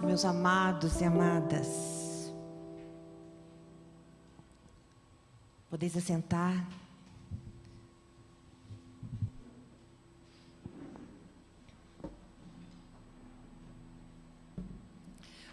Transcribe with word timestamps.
meus 0.00 0.24
amados 0.24 1.00
e 1.00 1.04
amadas. 1.04 2.32
Podeis 5.70 5.96
assentar. 5.96 6.66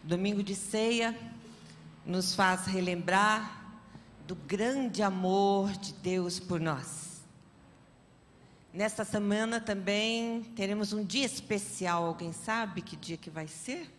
Domingo 0.04 0.44
de 0.44 0.56
ceia 0.56 1.18
nos 2.06 2.36
faz 2.36 2.68
relembrar 2.68 3.66
do 4.28 4.36
grande 4.36 5.02
amor 5.02 5.72
de 5.72 5.94
Deus 5.94 6.40
por 6.40 6.60
nós. 6.60 7.24
Nesta 8.74 9.04
semana 9.04 9.60
também 9.60 10.44
teremos 10.56 10.94
um 10.94 11.04
dia 11.04 11.26
especial. 11.26 12.06
Alguém 12.06 12.34
sabe 12.34 12.82
que 12.82 12.96
dia 12.96 13.18
que 13.18 13.30
vai 13.30 13.48
ser? 13.48 13.90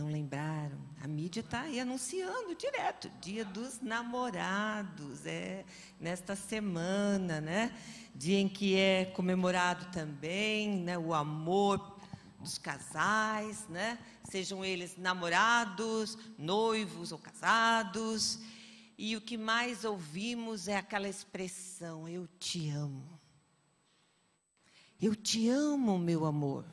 Não 0.00 0.08
lembraram? 0.08 0.78
A 1.02 1.06
mídia 1.06 1.40
está 1.40 1.60
aí 1.60 1.78
anunciando 1.78 2.54
direto, 2.54 3.10
Dia 3.20 3.44
dos 3.44 3.82
Namorados, 3.82 5.26
é 5.26 5.62
nesta 6.00 6.34
semana, 6.34 7.38
né? 7.38 7.78
Dia 8.14 8.40
em 8.40 8.48
que 8.48 8.76
é 8.76 9.04
comemorado 9.04 9.84
também, 9.92 10.70
né, 10.70 10.96
o 10.96 11.12
amor 11.12 11.98
dos 12.38 12.56
casais, 12.56 13.68
né? 13.68 13.98
Sejam 14.24 14.64
eles 14.64 14.96
namorados, 14.96 16.16
noivos 16.38 17.12
ou 17.12 17.18
casados. 17.18 18.38
E 18.96 19.14
o 19.18 19.20
que 19.20 19.36
mais 19.36 19.84
ouvimos 19.84 20.66
é 20.66 20.78
aquela 20.78 21.10
expressão: 21.10 22.08
eu 22.08 22.26
te 22.38 22.70
amo. 22.70 23.20
Eu 24.98 25.14
te 25.14 25.50
amo, 25.50 25.98
meu 25.98 26.24
amor. 26.24 26.64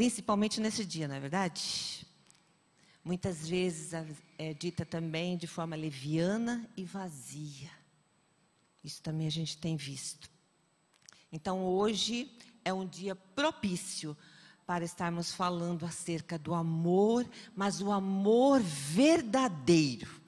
Principalmente 0.00 0.62
nesse 0.62 0.82
dia, 0.82 1.06
não 1.06 1.14
é 1.14 1.20
verdade? 1.20 2.06
Muitas 3.04 3.46
vezes 3.46 3.92
é 4.38 4.54
dita 4.54 4.82
também 4.86 5.36
de 5.36 5.46
forma 5.46 5.76
leviana 5.76 6.66
e 6.74 6.86
vazia. 6.86 7.70
Isso 8.82 9.02
também 9.02 9.26
a 9.26 9.30
gente 9.30 9.58
tem 9.58 9.76
visto. 9.76 10.30
Então, 11.30 11.62
hoje 11.66 12.34
é 12.64 12.72
um 12.72 12.86
dia 12.86 13.14
propício 13.14 14.16
para 14.66 14.86
estarmos 14.86 15.34
falando 15.34 15.84
acerca 15.84 16.38
do 16.38 16.54
amor, 16.54 17.28
mas 17.54 17.82
o 17.82 17.92
amor 17.92 18.58
verdadeiro. 18.62 20.18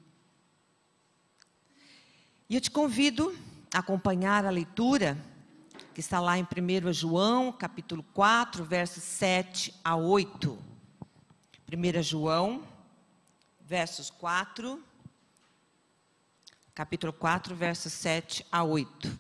E 2.46 2.56
eu 2.56 2.60
te 2.60 2.70
convido 2.70 3.34
a 3.72 3.78
acompanhar 3.78 4.44
a 4.44 4.50
leitura 4.50 5.16
que 5.92 6.00
está 6.00 6.20
lá 6.20 6.38
em 6.38 6.42
1 6.42 6.92
João, 6.92 7.52
capítulo 7.52 8.02
4, 8.14 8.64
versos 8.64 9.02
7 9.02 9.74
a 9.84 9.94
8. 9.94 10.58
1 11.70 12.02
João, 12.02 12.66
versos 13.60 14.08
4, 14.08 14.82
capítulo 16.74 17.12
4, 17.12 17.54
versos 17.54 17.92
7 17.92 18.46
a 18.50 18.64
8. 18.64 19.18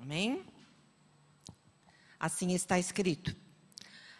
Amém? 0.00 0.44
Assim 2.18 2.52
está 2.54 2.78
escrito. 2.78 3.36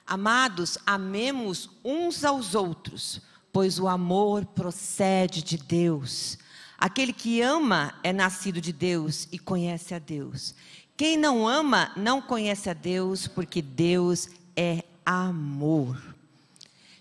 Amados, 0.06 0.76
amemos 0.84 1.70
uns 1.82 2.24
aos 2.24 2.54
outros, 2.54 3.22
pois 3.50 3.78
o 3.78 3.88
amor 3.88 4.44
procede 4.44 5.42
de 5.42 5.56
Deus. 5.56 6.36
Aquele 6.82 7.12
que 7.12 7.40
ama 7.40 7.94
é 8.02 8.12
nascido 8.12 8.60
de 8.60 8.72
Deus 8.72 9.28
e 9.30 9.38
conhece 9.38 9.94
a 9.94 10.00
Deus. 10.00 10.52
Quem 10.96 11.16
não 11.16 11.46
ama 11.46 11.92
não 11.96 12.20
conhece 12.20 12.68
a 12.68 12.72
Deus, 12.72 13.28
porque 13.28 13.62
Deus 13.62 14.28
é 14.56 14.82
amor. 15.06 16.02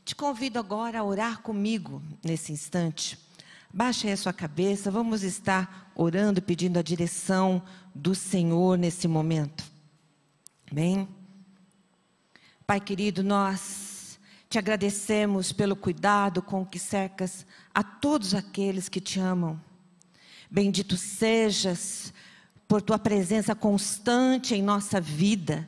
Te 0.06 0.16
convido 0.16 0.60
agora 0.60 1.00
a 1.00 1.04
orar 1.04 1.42
comigo 1.42 2.00
nesse 2.24 2.52
instante. 2.52 3.18
Baixe 3.74 4.06
aí 4.06 4.14
a 4.14 4.18
sua 4.18 4.32
cabeça, 4.32 4.92
vamos 4.92 5.24
estar 5.24 5.92
orando, 5.96 6.44
pedindo 6.44 6.78
a 6.78 6.84
direção 6.84 7.60
do 7.96 8.14
Senhor 8.14 8.78
nesse 8.78 9.08
momento. 9.08 9.64
Bem? 10.72 11.10
Pai 12.68 12.80
querido, 12.80 13.24
nós 13.24 14.20
te 14.48 14.60
agradecemos 14.60 15.52
pelo 15.52 15.76
cuidado 15.76 16.40
com 16.40 16.64
que 16.64 16.78
cercas 16.78 17.48
a 17.74 17.82
todos 17.82 18.36
aqueles 18.36 18.88
que 18.88 19.02
te 19.02 19.20
amam. 19.20 19.60
Bendito 20.52 20.98
sejas 20.98 22.14
por 22.68 22.82
tua 22.82 23.00
presença 23.00 23.56
constante 23.56 24.54
em 24.54 24.62
nossa 24.62 25.00
vida. 25.00 25.66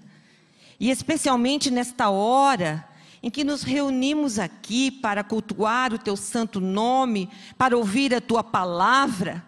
E 0.77 0.91
especialmente 0.91 1.71
nesta 1.71 2.09
hora 2.09 2.85
em 3.21 3.29
que 3.29 3.45
nos 3.45 3.63
reunimos 3.63 4.38
aqui 4.38 4.91
para 4.91 5.23
cultuar 5.23 5.94
o 5.94 5.97
teu 5.97 6.17
santo 6.17 6.59
nome, 6.59 7.29
para 7.57 7.77
ouvir 7.77 8.13
a 8.13 8.19
tua 8.19 8.44
palavra, 8.44 9.41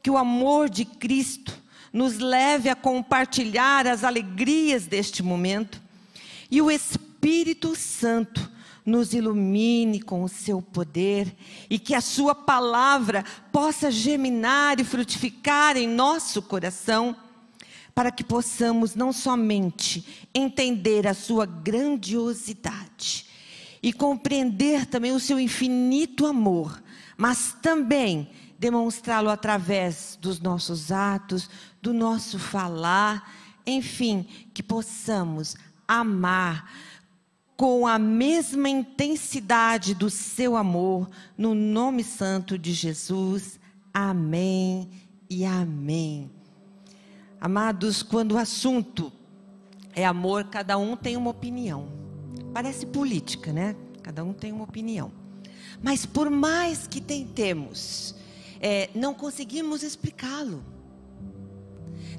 que 0.00 0.08
o 0.08 0.16
amor 0.16 0.70
de 0.70 0.84
Cristo 0.84 1.60
nos 1.92 2.18
leve 2.18 2.68
a 2.68 2.76
compartilhar 2.76 3.88
as 3.88 4.04
alegrias 4.04 4.86
deste 4.86 5.20
momento 5.20 5.82
e 6.48 6.62
o 6.62 6.70
Espírito 6.70 7.74
Santo 7.74 8.53
nos 8.84 9.14
ilumine 9.14 10.00
com 10.00 10.22
o 10.22 10.28
seu 10.28 10.60
poder 10.60 11.34
e 11.70 11.78
que 11.78 11.94
a 11.94 12.00
sua 12.00 12.34
palavra 12.34 13.24
possa 13.50 13.90
germinar 13.90 14.78
e 14.78 14.84
frutificar 14.84 15.76
em 15.76 15.88
nosso 15.88 16.42
coração, 16.42 17.16
para 17.94 18.10
que 18.10 18.24
possamos 18.24 18.94
não 18.94 19.12
somente 19.12 20.26
entender 20.34 21.06
a 21.06 21.14
sua 21.14 21.46
grandiosidade 21.46 23.26
e 23.82 23.92
compreender 23.92 24.86
também 24.86 25.12
o 25.12 25.20
seu 25.20 25.38
infinito 25.38 26.26
amor, 26.26 26.82
mas 27.16 27.56
também 27.62 28.28
demonstrá-lo 28.58 29.30
através 29.30 30.18
dos 30.20 30.40
nossos 30.40 30.90
atos, 30.90 31.48
do 31.80 31.92
nosso 31.92 32.38
falar, 32.38 33.32
enfim, 33.66 34.26
que 34.52 34.62
possamos 34.62 35.54
amar 35.86 36.70
com 37.56 37.86
a 37.86 37.98
mesma 37.98 38.68
intensidade 38.68 39.94
do 39.94 40.10
seu 40.10 40.56
amor, 40.56 41.08
no 41.38 41.54
nome 41.54 42.02
santo 42.02 42.58
de 42.58 42.72
Jesus. 42.72 43.60
Amém 43.92 44.90
e 45.30 45.44
amém. 45.44 46.30
Amados, 47.40 48.02
quando 48.02 48.32
o 48.32 48.38
assunto 48.38 49.12
é 49.94 50.04
amor, 50.04 50.44
cada 50.44 50.76
um 50.76 50.96
tem 50.96 51.16
uma 51.16 51.30
opinião. 51.30 51.88
Parece 52.52 52.86
política, 52.86 53.52
né? 53.52 53.76
Cada 54.02 54.24
um 54.24 54.32
tem 54.32 54.50
uma 54.50 54.64
opinião. 54.64 55.12
Mas 55.82 56.04
por 56.04 56.30
mais 56.30 56.86
que 56.86 57.00
tentemos, 57.00 58.14
é, 58.60 58.90
não 58.94 59.14
conseguimos 59.14 59.82
explicá-lo. 59.82 60.64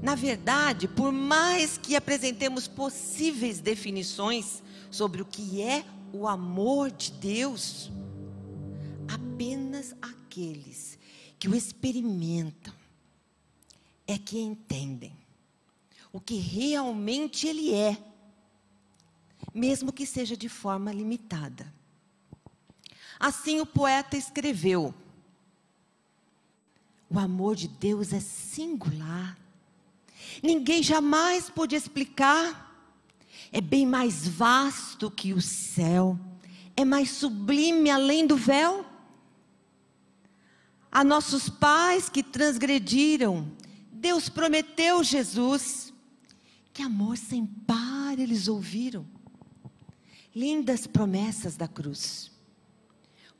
Na 0.02 0.16
verdade, 0.16 0.88
por 0.88 1.12
mais 1.12 1.78
que 1.78 1.96
apresentemos 1.96 2.68
possíveis 2.68 3.60
definições, 3.60 4.62
sobre 4.92 5.22
o 5.22 5.26
que 5.26 5.62
é 5.62 5.86
o 6.14 6.28
amor 6.28 6.92
de 6.92 7.12
Deus, 7.12 7.92
apenas 9.08 9.96
aqueles 10.02 10.98
que 11.38 11.48
o 11.48 11.56
experimentam 11.56 12.74
é 14.08 14.18
que 14.18 14.40
entendem 14.40 15.16
o 16.12 16.20
que 16.20 16.36
realmente 16.36 17.46
ele 17.46 17.74
é, 17.74 18.02
mesmo 19.54 19.92
que 19.92 20.06
seja 20.06 20.38
de 20.38 20.48
forma 20.48 20.92
limitada. 20.92 21.74
Assim 23.20 23.60
o 23.60 23.66
poeta 23.66 24.16
escreveu: 24.16 24.94
o 27.10 27.20
amor 27.20 27.56
de 27.56 27.68
Deus 27.68 28.14
é 28.14 28.20
singular. 28.20 29.38
Ninguém 30.42 30.82
jamais 30.82 31.50
pôde 31.50 31.76
explicar 31.76 32.65
é 33.52 33.62
bem 33.62 33.86
mais 33.86 34.28
vasto 34.28 35.10
que 35.10 35.34
o 35.34 35.42
céu, 35.42 36.20
é 36.76 36.84
mais 36.84 37.12
sublime 37.12 37.90
além 37.90 38.26
do 38.28 38.36
véu. 38.36 38.86
A 40.92 41.04
nossos 41.04 41.50
pais 41.50 42.10
que 42.10 42.24
transgrediram, 42.24 43.52
Deus 43.92 44.30
prometeu 44.30 45.04
Jesus. 45.04 45.94
Que 46.74 46.82
amor 46.82 47.18
sem 47.18 47.46
par 47.46 48.20
eles 48.20 48.48
ouviram. 48.48 49.06
Lindas 50.34 50.86
promessas 50.86 51.56
da 51.56 51.68
cruz. 51.68 52.32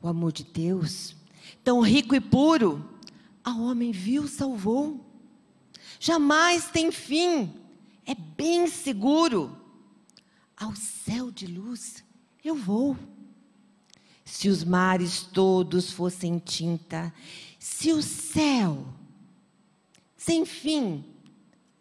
O 0.00 0.08
amor 0.08 0.32
de 0.32 0.44
Deus, 0.44 1.14
tão 1.62 1.80
rico 1.80 2.14
e 2.14 2.20
puro, 2.20 2.88
a 3.44 3.54
homem 3.54 3.92
viu, 3.92 4.26
salvou. 4.26 5.04
Jamais 5.98 6.70
tem 6.70 6.90
fim, 6.90 7.54
é 8.06 8.14
bem 8.14 8.66
seguro 8.66 9.65
ao 10.56 10.74
céu 10.74 11.30
de 11.30 11.46
luz 11.46 12.02
eu 12.42 12.54
vou. 12.54 12.96
Se 14.24 14.48
os 14.48 14.64
mares 14.64 15.22
todos 15.22 15.90
fossem 15.90 16.38
tinta, 16.38 17.12
se 17.58 17.92
o 17.92 18.02
céu 18.02 18.86
sem 20.16 20.44
fim 20.44 21.04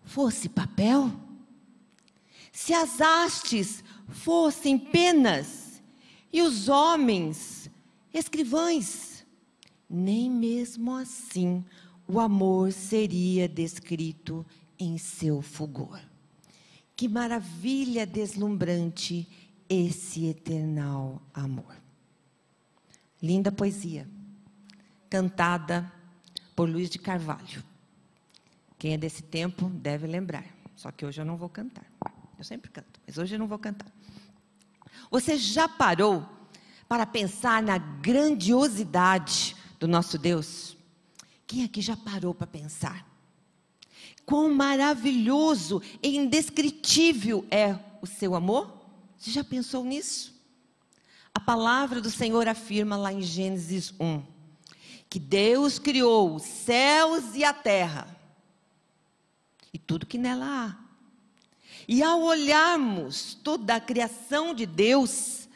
fosse 0.04 0.48
papel, 0.48 1.12
se 2.52 2.74
as 2.74 3.02
hastes 3.02 3.84
fossem 4.10 4.78
penas 4.78 5.82
e 6.32 6.42
os 6.42 6.70
homens 6.70 7.70
escrivães, 8.14 9.26
nem 9.90 10.30
mesmo 10.30 10.94
assim 10.94 11.66
o 12.08 12.20
amor 12.20 12.72
seria 12.72 13.48
descrito 13.48 14.46
em 14.78 14.98
seu 14.98 15.42
fulgor. 15.42 16.00
Que 16.96 17.08
maravilha 17.08 18.06
deslumbrante 18.06 19.28
esse 19.68 20.28
eternal 20.28 21.22
amor. 21.34 21.76
Linda 23.22 23.52
poesia, 23.52 24.08
cantada 25.10 25.92
por 26.56 26.70
Luiz 26.70 26.90
de 26.90 27.00
Carvalho. 27.00 27.64
Quem 28.78 28.94
é 28.94 28.98
desse 28.98 29.24
tempo 29.24 29.68
deve 29.70 30.08
lembrar. 30.08 30.46
Só 30.76 30.92
que 30.92 31.06
hoje 31.06 31.22
eu 31.22 31.26
não 31.26 31.38
vou 31.38 31.50
cantar. 31.50 31.86
Eu 32.38 32.44
sempre 32.44 32.70
canto, 32.70 33.00
mas 33.06 33.18
hoje 33.18 33.36
eu 33.36 33.40
não 33.40 33.48
vou 33.48 33.58
cantar. 33.58 33.92
Você 35.10 35.38
já 35.38 35.68
parou 35.68 36.28
para 36.88 37.06
pensar 37.06 37.64
na 37.64 37.78
grandiosidade 37.78 39.56
do 39.80 39.88
nosso 39.88 40.18
Deus? 40.18 40.78
Quem 41.48 41.64
aqui 41.64 41.82
já 41.82 41.96
parou 41.96 42.34
para 42.34 42.48
pensar? 42.48 43.06
Quão 44.26 44.54
maravilhoso 44.54 45.82
e 46.02 46.18
indescritível 46.18 47.46
é 47.52 47.78
o 48.02 48.08
seu 48.08 48.36
amor? 48.36 48.74
Você 49.18 49.32
já 49.32 49.44
pensou 49.44 49.84
nisso? 49.84 50.34
A 51.34 51.40
palavra 51.40 52.02
do 52.02 52.10
Senhor 52.10 52.48
afirma 52.48 52.96
lá 52.96 53.12
em 53.12 53.22
Gênesis 53.22 53.94
1 54.00 54.36
que 55.16 55.20
Deus 55.20 55.80
criou 55.80 56.36
os 56.36 56.44
céus 56.44 57.36
e 57.36 57.44
a 57.44 57.54
terra 57.54 58.16
e 59.72 59.78
tudo 59.78 60.06
que 60.06 60.18
nela 60.18 60.46
há. 60.46 60.76
E 61.88 62.02
ao 62.02 62.22
olharmos 62.22 63.34
toda 63.34 63.76
a 63.76 63.80
criação 63.80 64.54
de 64.54 64.66
Deus, 64.66 65.48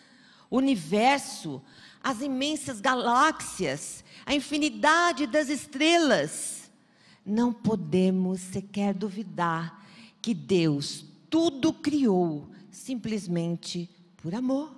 o 0.49 0.57
universo, 0.57 1.61
as 2.03 2.21
imensas 2.21 2.79
galáxias, 2.79 4.03
a 4.25 4.33
infinidade 4.33 5.25
das 5.25 5.49
estrelas, 5.49 6.58
não 7.29 7.53
podemos 7.53 8.41
sequer 8.41 8.93
duvidar 8.93 9.85
que 10.21 10.33
Deus 10.33 11.05
tudo 11.29 11.71
criou 11.71 12.49
simplesmente 12.71 13.89
por 14.17 14.33
amor. 14.33 14.75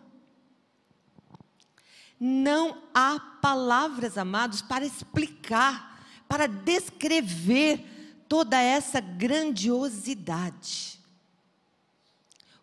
Não 2.19 2.83
há 2.93 3.19
palavras, 3.41 4.17
amados, 4.17 4.61
para 4.61 4.85
explicar, 4.85 6.05
para 6.27 6.47
descrever 6.47 8.23
toda 8.27 8.61
essa 8.61 8.99
grandiosidade. 8.99 10.99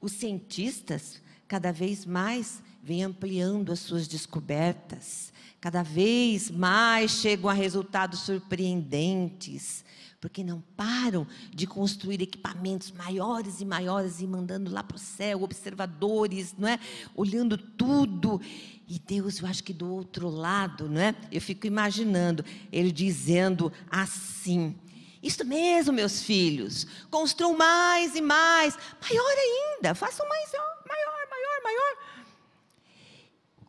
Os 0.01 0.13
cientistas, 0.13 1.21
cada 1.49 1.73
vez 1.73 2.07
mais, 2.07 2.63
vêm 2.83 3.03
ampliando 3.03 3.73
as 3.73 3.81
suas 3.81 4.07
descobertas, 4.07 5.33
cada 5.61 5.83
vez 5.83 6.51
mais 6.51 7.11
chegam 7.11 7.51
a 7.51 7.53
resultados 7.53 8.21
surpreendentes, 8.21 9.85
porque 10.21 10.43
não 10.43 10.61
param 10.77 11.27
de 11.53 11.67
construir 11.67 12.21
equipamentos 12.23 12.91
maiores 12.91 13.61
e 13.61 13.65
maiores 13.65 14.21
e 14.21 14.27
mandando 14.27 14.71
lá 14.71 14.83
para 14.83 14.97
o 14.97 15.01
céu 15.01 15.43
observadores, 15.43 16.55
não 16.59 16.69
é? 16.69 16.79
Olhando 17.15 17.57
tudo. 17.57 18.41
E 18.89 18.99
Deus, 18.99 19.41
eu 19.41 19.47
acho 19.47 19.63
que 19.63 19.73
do 19.73 19.93
outro 19.93 20.29
lado, 20.29 20.89
não 20.89 21.01
é? 21.01 21.15
Eu 21.31 21.41
fico 21.41 21.67
imaginando 21.67 22.45
ele 22.73 22.91
dizendo 22.91 23.73
assim: 23.91 24.77
Isso 25.23 25.45
mesmo, 25.45 25.93
meus 25.93 26.23
filhos, 26.23 26.87
construam 27.11 27.57
mais 27.57 28.17
e 28.17 28.21
mais, 28.21 28.77
maior 29.01 29.35
ainda, 29.39 29.95
façam 29.95 30.29
mais. 30.29 30.49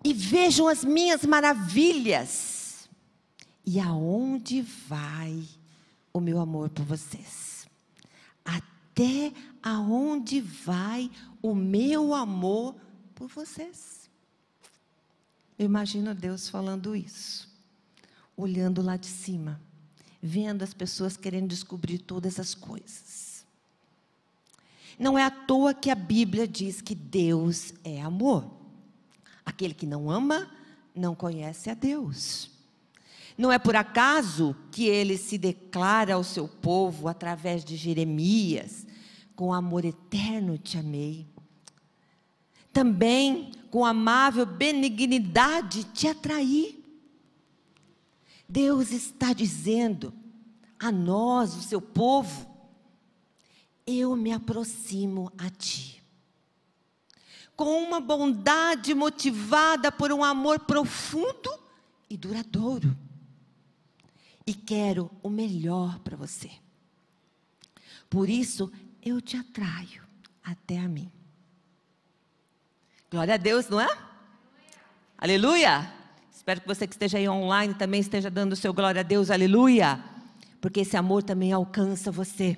E 0.04 0.14
vejam 0.14 0.68
as 0.68 0.84
minhas 0.84 1.26
maravilhas. 1.26 2.90
E 3.66 3.80
aonde 3.80 4.62
vai 4.62 5.44
o 6.14 6.20
meu 6.20 6.40
amor 6.40 6.70
por 6.70 6.86
vocês. 6.86 7.68
Até 8.44 9.32
aonde 9.62 10.42
vai 10.42 11.12
o 11.42 11.54
meu 11.54 12.14
amor 12.14 12.76
por 13.14 13.28
vocês. 13.28 14.10
Eu 15.58 15.66
imagino 15.66 16.16
Deus 16.16 16.48
falando 16.48 16.96
isso, 16.96 17.50
olhando 18.36 18.82
lá 18.82 18.96
de 18.96 19.08
cima, 19.08 19.60
vendo 20.22 20.64
as 20.64 20.74
pessoas 20.74 21.18
querendo 21.18 21.50
descobrir 21.50 22.00
todas 22.00 22.40
as 22.40 22.56
coisas. 22.56 23.46
Não 24.98 25.18
é 25.18 25.24
à 25.24 25.30
toa 25.30 25.74
que 25.74 25.90
a 25.90 25.96
Bíblia 25.96 26.48
diz 26.48 26.82
que 26.82 26.96
Deus 26.96 27.74
é 27.84 28.02
amor. 28.02 28.59
Aquele 29.46 29.74
que 29.74 29.86
não 29.86 30.10
ama, 30.10 30.50
não 30.96 31.16
conhece 31.16 31.70
a 31.70 31.74
Deus. 31.74 32.52
Não 33.38 33.52
é 33.52 33.58
por 33.58 33.76
acaso 33.76 34.56
que 34.72 34.86
ele 34.86 35.18
se 35.18 35.38
declara 35.38 36.16
ao 36.16 36.24
seu 36.24 36.48
povo 36.48 37.08
através 37.08 37.64
de 37.64 37.78
Jeremias: 37.78 38.86
com 39.36 39.54
amor 39.54 39.86
eterno 39.86 40.58
te 40.58 40.78
amei. 40.78 41.26
Também 42.74 43.52
com 43.72 43.86
amável 43.86 44.46
benignidade 44.46 45.86
te 45.86 46.08
atraí. 46.08 46.84
Deus 48.48 48.92
está 48.92 49.32
dizendo 49.32 50.14
a 50.80 50.92
nós, 50.92 51.56
o 51.56 51.62
seu 51.62 51.82
povo, 51.82 52.48
eu 53.86 54.16
me 54.16 54.32
aproximo 54.32 55.32
a 55.38 55.50
ti. 55.50 55.99
Com 57.60 57.84
uma 57.84 58.00
bondade 58.00 58.94
motivada 58.94 59.92
por 59.92 60.14
um 60.14 60.24
amor 60.24 60.60
profundo 60.60 61.52
e 62.10 62.16
duradouro 62.16 62.96
e 64.48 64.54
quero 64.54 65.12
o 65.22 65.30
melhor 65.30 66.00
para 66.00 66.16
você. 66.16 66.50
Por 68.10 68.30
isso, 68.30 68.72
eu 69.04 69.20
te 69.20 69.36
atraio 69.36 70.02
até 70.42 70.78
a 70.78 70.88
mim. 70.88 71.12
Glória 73.12 73.34
a 73.34 73.38
Deus, 73.38 73.68
não 73.68 73.82
é? 73.82 73.90
Aleluia. 75.18 75.70
aleluia. 75.70 75.94
Espero 76.34 76.62
que 76.62 76.68
você 76.68 76.88
que 76.88 76.94
esteja 76.94 77.18
aí 77.18 77.28
online 77.28 77.74
também 77.74 78.00
esteja 78.00 78.32
dando 78.32 78.54
o 78.54 78.56
seu 78.56 78.74
glória 78.74 79.02
a 79.02 79.04
Deus, 79.04 79.30
aleluia. 79.30 80.02
Porque 80.62 80.80
esse 80.80 80.96
amor 80.96 81.24
também 81.24 81.52
alcança 81.52 82.10
você. 82.10 82.58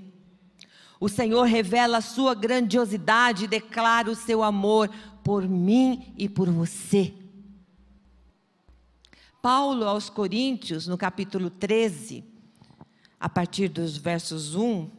O 1.02 1.10
Senhor 1.10 1.46
revela 1.46 1.98
a 1.98 2.02
sua 2.02 2.36
grandiosidade 2.36 3.46
e 3.46 3.48
declara 3.48 4.08
o 4.08 4.16
seu 4.16 4.44
amor 4.44 4.88
por 5.24 5.50
mim 5.50 6.14
e 6.16 6.30
por 6.30 6.48
você. 6.48 7.12
Paulo 9.42 9.88
aos 9.88 10.12
Coríntios, 10.12 10.86
no 10.86 11.00
capítulo 11.00 11.50
13, 11.50 12.24
a 13.20 13.28
partir 13.28 13.68
dos 13.68 13.98
versos 13.98 14.54
1, 14.54 14.92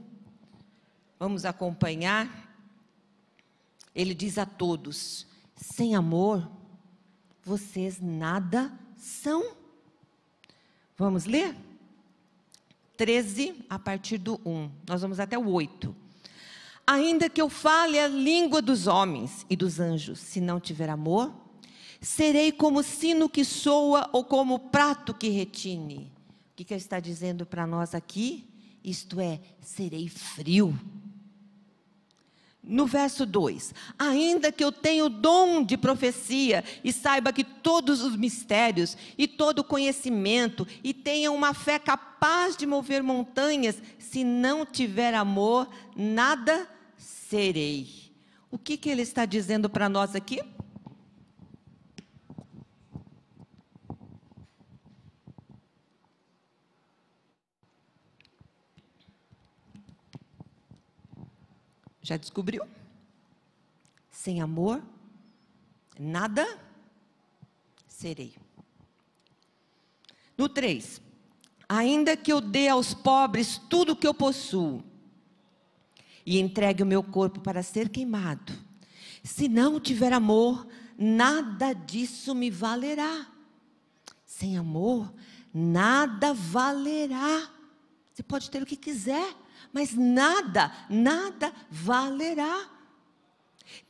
vamos 1.21 1.45
acompanhar. 1.45 2.53
Ele 3.95 4.13
diz 4.13 4.39
a 4.39 4.45
todos: 4.45 5.25
sem 5.55 5.95
amor, 5.95 6.51
vocês 7.45 8.01
nada 8.01 8.77
são. 8.97 9.55
Vamos 10.97 11.27
ler? 11.27 11.55
13, 13.03 13.65
a 13.69 13.81
partir 13.81 14.17
do 14.17 14.41
1. 14.47 14.71
Nós 14.89 15.03
vamos 15.03 15.19
até 15.19 15.37
o 15.37 15.49
8. 15.51 15.93
Ainda 16.87 17.29
que 17.29 17.43
eu 17.43 17.49
fale 17.49 17.99
a 17.99 18.07
língua 18.07 18.63
dos 18.63 18.87
homens 18.87 19.45
e 19.51 19.57
dos 19.57 19.81
anjos, 19.81 20.21
se 20.21 20.41
não 20.41 20.61
tiver 20.61 20.89
amor, 20.89 21.33
Serei 22.03 22.51
como 22.51 22.83
sino 22.83 23.29
que 23.29 23.45
soa 23.45 24.11
ou 24.13 24.25
como 24.25 24.59
prato 24.59 25.15
que 25.15 25.29
retine. 25.29 26.13
O 26.51 26.57
que, 26.57 26.65
que 26.65 26.75
ele 26.75 26.81
está 26.81 26.99
dizendo 26.99 27.47
para 27.47 27.65
nós 27.65 27.95
aqui? 27.95 28.45
Isto 28.83 29.21
é, 29.21 29.41
serei 29.61 30.09
frio. 30.09 30.77
No 32.63 32.87
verso 32.87 33.27
2: 33.27 33.75
Ainda 33.99 34.53
que 34.53 34.63
eu 34.63 34.71
tenha 34.71 35.05
o 35.05 35.09
dom 35.09 35.65
de 35.65 35.77
profecia 35.77 36.63
e 36.85 36.93
saiba 36.93 37.33
que 37.33 37.43
todos 37.43 38.03
os 38.03 38.17
mistérios 38.17 38.97
e 39.19 39.27
todo 39.27 39.61
o 39.61 39.65
conhecimento 39.65 40.67
e 40.85 40.95
tenha 40.95 41.33
uma 41.33 41.55
fé 41.55 41.79
capaz 41.79 42.57
de 42.57 42.65
mover 42.65 43.03
montanhas, 43.03 43.83
se 43.99 44.23
não 44.23 44.65
tiver 44.65 45.13
amor, 45.13 45.69
nada 45.97 46.69
serei. 46.97 48.13
O 48.49 48.59
que, 48.59 48.77
que 48.77 48.89
ele 48.89 49.03
está 49.03 49.25
dizendo 49.25 49.69
para 49.69 49.89
nós 49.89 50.15
aqui? 50.15 50.41
Já 62.03 62.17
descobriu? 62.17 62.65
Sem 64.11 64.41
amor, 64.41 64.83
nada 65.99 66.59
serei. 67.89 68.35
No 70.37 70.49
3. 70.49 71.01
Ainda 71.69 72.17
que 72.17 72.33
eu 72.33 72.41
dê 72.41 72.69
aos 72.69 72.93
pobres 72.93 73.59
tudo 73.71 73.93
o 73.93 73.97
que 73.97 74.07
eu 74.07 74.13
possuo, 74.13 74.85
e 76.25 76.39
entregue 76.39 76.83
o 76.83 76.87
meu 76.87 77.03
corpo 77.03 77.41
para 77.41 77.63
ser 77.63 77.89
queimado. 77.89 78.53
Se 79.23 79.49
não 79.49 79.81
tiver 79.81 80.13
amor, 80.13 80.67
nada 80.97 81.73
disso 81.73 82.35
me 82.35 82.51
valerá. 82.51 83.27
Sem 84.25 84.57
amor, 84.57 85.13
nada 85.53 86.33
valerá. 86.33 87.51
Você 88.13 88.23
pode 88.23 88.51
ter 88.51 88.63
o 88.63 88.67
que 88.67 88.77
quiser, 88.77 89.35
mas 89.73 89.95
nada, 89.95 90.73
nada 90.89 91.53
valerá. 91.71 92.69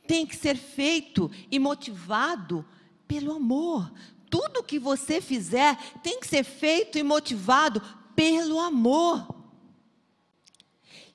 Tem 0.07 0.25
que 0.25 0.35
ser 0.35 0.55
feito 0.55 1.31
e 1.49 1.57
motivado 1.59 2.65
pelo 3.07 3.33
amor. 3.33 3.91
Tudo 4.29 4.63
que 4.63 4.79
você 4.79 5.21
fizer 5.21 5.77
tem 6.01 6.19
que 6.19 6.27
ser 6.27 6.43
feito 6.43 6.97
e 6.97 7.03
motivado 7.03 7.81
pelo 8.15 8.59
amor. 8.59 9.27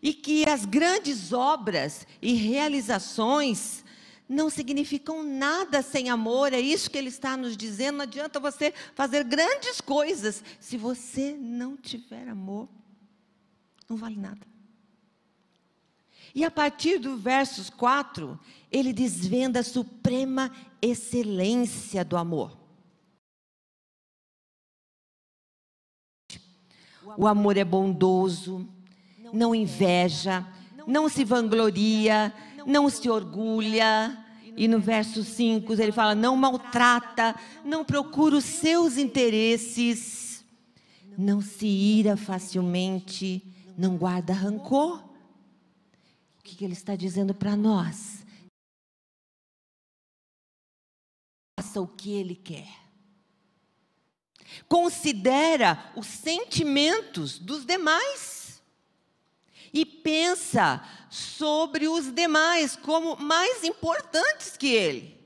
E 0.00 0.14
que 0.14 0.48
as 0.48 0.64
grandes 0.64 1.32
obras 1.32 2.06
e 2.22 2.34
realizações 2.34 3.84
não 4.28 4.50
significam 4.50 5.24
nada 5.24 5.80
sem 5.80 6.10
amor, 6.10 6.52
é 6.52 6.60
isso 6.60 6.90
que 6.90 6.98
ele 6.98 7.08
está 7.08 7.36
nos 7.36 7.56
dizendo. 7.56 7.96
Não 7.96 8.02
adianta 8.02 8.38
você 8.38 8.74
fazer 8.94 9.24
grandes 9.24 9.80
coisas 9.80 10.44
se 10.60 10.76
você 10.76 11.32
não 11.32 11.76
tiver 11.76 12.28
amor, 12.28 12.68
não 13.88 13.96
vale 13.96 14.16
nada. 14.16 14.46
E 16.34 16.44
a 16.44 16.50
partir 16.50 16.98
do 16.98 17.16
versos 17.16 17.70
4, 17.70 18.38
ele 18.70 18.92
desvenda 18.92 19.60
a 19.60 19.64
suprema 19.64 20.52
excelência 20.80 22.04
do 22.04 22.16
amor. 22.16 22.56
O 27.16 27.26
amor 27.26 27.56
é 27.56 27.64
bondoso, 27.64 28.68
não 29.32 29.54
inveja, 29.54 30.46
não 30.86 31.08
se 31.08 31.24
vangloria, 31.24 32.32
não 32.66 32.90
se 32.90 33.08
orgulha. 33.08 34.24
E 34.56 34.68
no 34.68 34.78
verso 34.78 35.24
5 35.24 35.72
ele 35.72 35.92
fala: 35.92 36.14
não 36.14 36.36
maltrata, 36.36 37.34
não 37.64 37.84
procura 37.84 38.36
os 38.36 38.44
seus 38.44 38.98
interesses, 38.98 40.44
não 41.16 41.40
se 41.40 41.66
ira 41.66 42.16
facilmente, 42.16 43.42
não 43.78 43.96
guarda 43.96 44.32
rancor. 44.32 44.98
O 46.40 46.42
que, 46.42 46.56
que 46.56 46.64
ele 46.64 46.72
está 46.72 46.96
dizendo 46.96 47.32
para 47.32 47.56
nós? 47.56 48.26
Faça 51.58 51.80
o 51.80 51.86
que 51.86 52.12
ele 52.12 52.34
quer. 52.34 52.68
Considera 54.68 55.92
os 55.94 56.06
sentimentos 56.06 57.38
dos 57.38 57.64
demais 57.64 58.60
e 59.72 59.86
pensa 59.86 60.82
sobre 61.08 61.86
os 61.86 62.12
demais 62.12 62.74
como 62.74 63.16
mais 63.16 63.62
importantes 63.62 64.56
que 64.56 64.68
ele. 64.68 65.18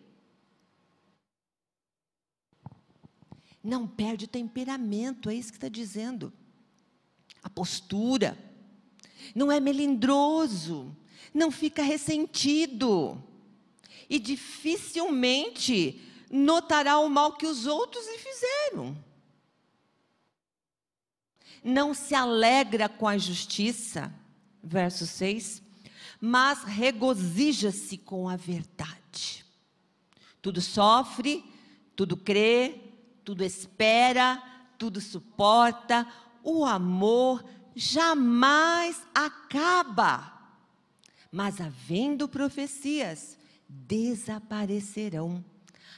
Não 3.63 3.87
perde 3.87 4.25
o 4.25 4.29
temperamento, 4.29 5.31
é 5.31 5.35
isso 5.35 5.53
que 5.53 5.57
está 5.57 5.69
dizendo. 5.69 6.33
A 7.43 7.51
postura. 7.51 8.39
Não 9.35 9.51
é 9.51 9.61
melindroso. 9.61 10.97
Não 11.33 11.51
fica 11.51 11.83
ressentido. 11.83 13.23
E 14.09 14.19
dificilmente 14.19 16.01
notará 16.31 16.99
o 16.99 17.09
mal 17.09 17.33
que 17.33 17.47
os 17.47 17.67
outros 17.67 18.07
lhe 18.07 18.19
fizeram. 18.19 18.97
Não 21.63 21.95
se 21.95 22.15
alegra 22.15 22.89
com 22.89 23.07
a 23.07 23.17
justiça 23.17 24.13
verso 24.63 25.07
6, 25.07 25.63
mas 26.21 26.63
regozija-se 26.63 27.99
com 27.99 28.29
a 28.29 28.37
verdade. 28.37 29.45
Tudo 30.41 30.61
sofre, 30.61 31.45
tudo 31.97 32.17
crê, 32.17 32.81
tudo 33.25 33.43
espera, 33.43 34.41
tudo 34.79 35.01
suporta. 35.01 36.07
O 36.43 36.65
amor 36.65 37.45
jamais 37.75 39.03
acaba. 39.15 40.33
Mas 41.31 41.61
havendo 41.61 42.29
profecias, 42.29 43.39
desaparecerão. 43.69 45.45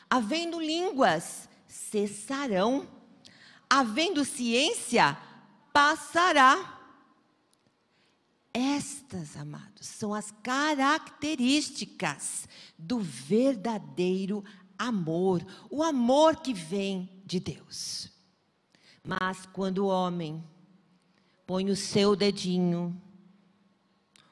Havendo 0.08 0.60
línguas, 0.60 1.48
cessarão. 1.66 2.86
Havendo 3.68 4.24
ciência, 4.24 5.18
passará 5.72 6.74
estas, 8.54 9.36
amados, 9.36 9.84
são 9.84 10.14
as 10.14 10.30
características 10.40 12.48
do 12.78 13.00
verdadeiro 13.00 14.44
amor, 14.78 15.44
o 15.68 15.82
amor 15.82 16.36
que 16.36 16.54
vem 16.54 17.10
de 17.26 17.40
Deus. 17.40 18.13
Mas 19.06 19.44
quando 19.44 19.84
o 19.84 19.88
homem 19.88 20.42
põe 21.46 21.70
o 21.70 21.76
seu 21.76 22.16
dedinho, 22.16 22.99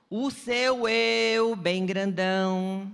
o 0.08 0.30
seu 0.30 0.88
eu 0.88 1.54
bem 1.54 1.84
grandão, 1.84 2.90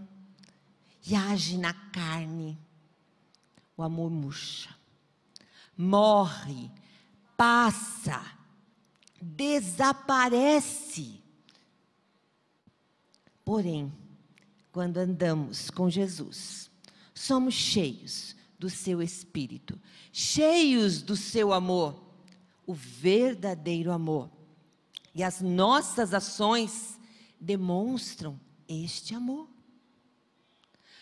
e 1.06 1.14
age 1.14 1.56
na 1.56 1.72
carne, 1.72 2.58
o 3.76 3.82
amor 3.82 4.10
murcha, 4.10 4.74
morre, 5.76 6.68
passa, 7.36 8.26
desaparece. 9.22 11.22
Porém, 13.44 13.92
quando 14.72 14.98
andamos 14.98 15.70
com 15.70 15.88
Jesus, 15.88 16.68
somos 17.14 17.54
cheios 17.54 18.34
do 18.58 18.68
seu 18.68 19.00
espírito, 19.00 19.80
cheios 20.12 21.00
do 21.02 21.16
seu 21.16 21.52
amor, 21.52 22.02
o 22.66 22.74
verdadeiro 22.74 23.92
amor. 23.92 24.30
E 25.14 25.22
as 25.22 25.40
nossas 25.40 26.12
ações 26.12 26.98
demonstram 27.40 28.38
este 28.68 29.14
amor. 29.14 29.48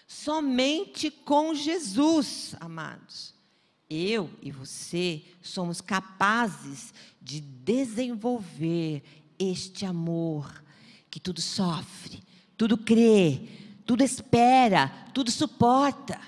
Somente 0.06 1.10
com 1.10 1.54
Jesus, 1.54 2.54
amados, 2.60 3.34
eu 3.88 4.30
e 4.40 4.50
você 4.50 5.25
somos 5.42 5.80
capazes 5.80 6.92
de 7.20 7.40
desenvolver 7.40 9.02
este 9.38 9.84
amor 9.84 10.62
que 11.10 11.18
tudo 11.18 11.40
sofre, 11.40 12.22
tudo 12.56 12.76
crê, 12.76 13.48
tudo 13.84 14.02
espera, 14.02 14.88
tudo 15.12 15.30
suporta. 15.30 16.20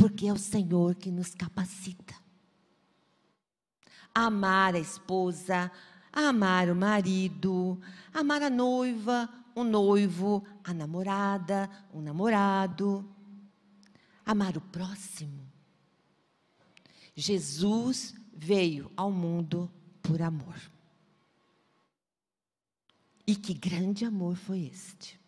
Porque 0.00 0.26
é 0.26 0.32
o 0.32 0.38
Senhor 0.38 0.94
que 0.94 1.10
nos 1.10 1.34
capacita. 1.34 2.14
A 4.14 4.26
amar 4.26 4.74
a 4.74 4.78
esposa, 4.78 5.70
a 6.10 6.28
amar 6.28 6.70
o 6.70 6.74
marido, 6.74 7.78
a 8.14 8.20
amar 8.20 8.42
a 8.42 8.50
noiva, 8.50 9.28
o 9.54 9.62
noivo, 9.62 10.42
a 10.64 10.72
namorada, 10.72 11.68
o 11.92 12.00
namorado, 12.00 13.08
amar 14.24 14.56
o 14.56 14.60
próximo 14.60 15.50
Jesus 17.20 18.14
veio 18.32 18.90
ao 18.96 19.12
mundo 19.12 19.70
por 20.02 20.22
amor. 20.22 20.56
E 23.26 23.36
que 23.36 23.52
grande 23.52 24.04
amor 24.04 24.36
foi 24.36 24.70
este! 24.72 25.20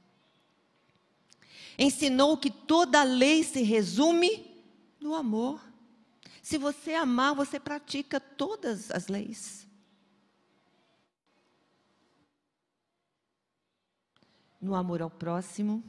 Ensinou 1.78 2.36
que 2.36 2.50
toda 2.50 3.02
lei 3.02 3.44
se 3.44 3.62
resume 3.62 4.51
no 5.02 5.14
amor. 5.14 5.60
Se 6.42 6.56
você 6.56 6.94
amar, 6.94 7.34
você 7.34 7.58
pratica 7.58 8.20
todas 8.20 8.90
as 8.90 9.08
leis. 9.08 9.66
No 14.60 14.74
amor 14.74 15.02
ao 15.02 15.10
próximo, 15.10 15.82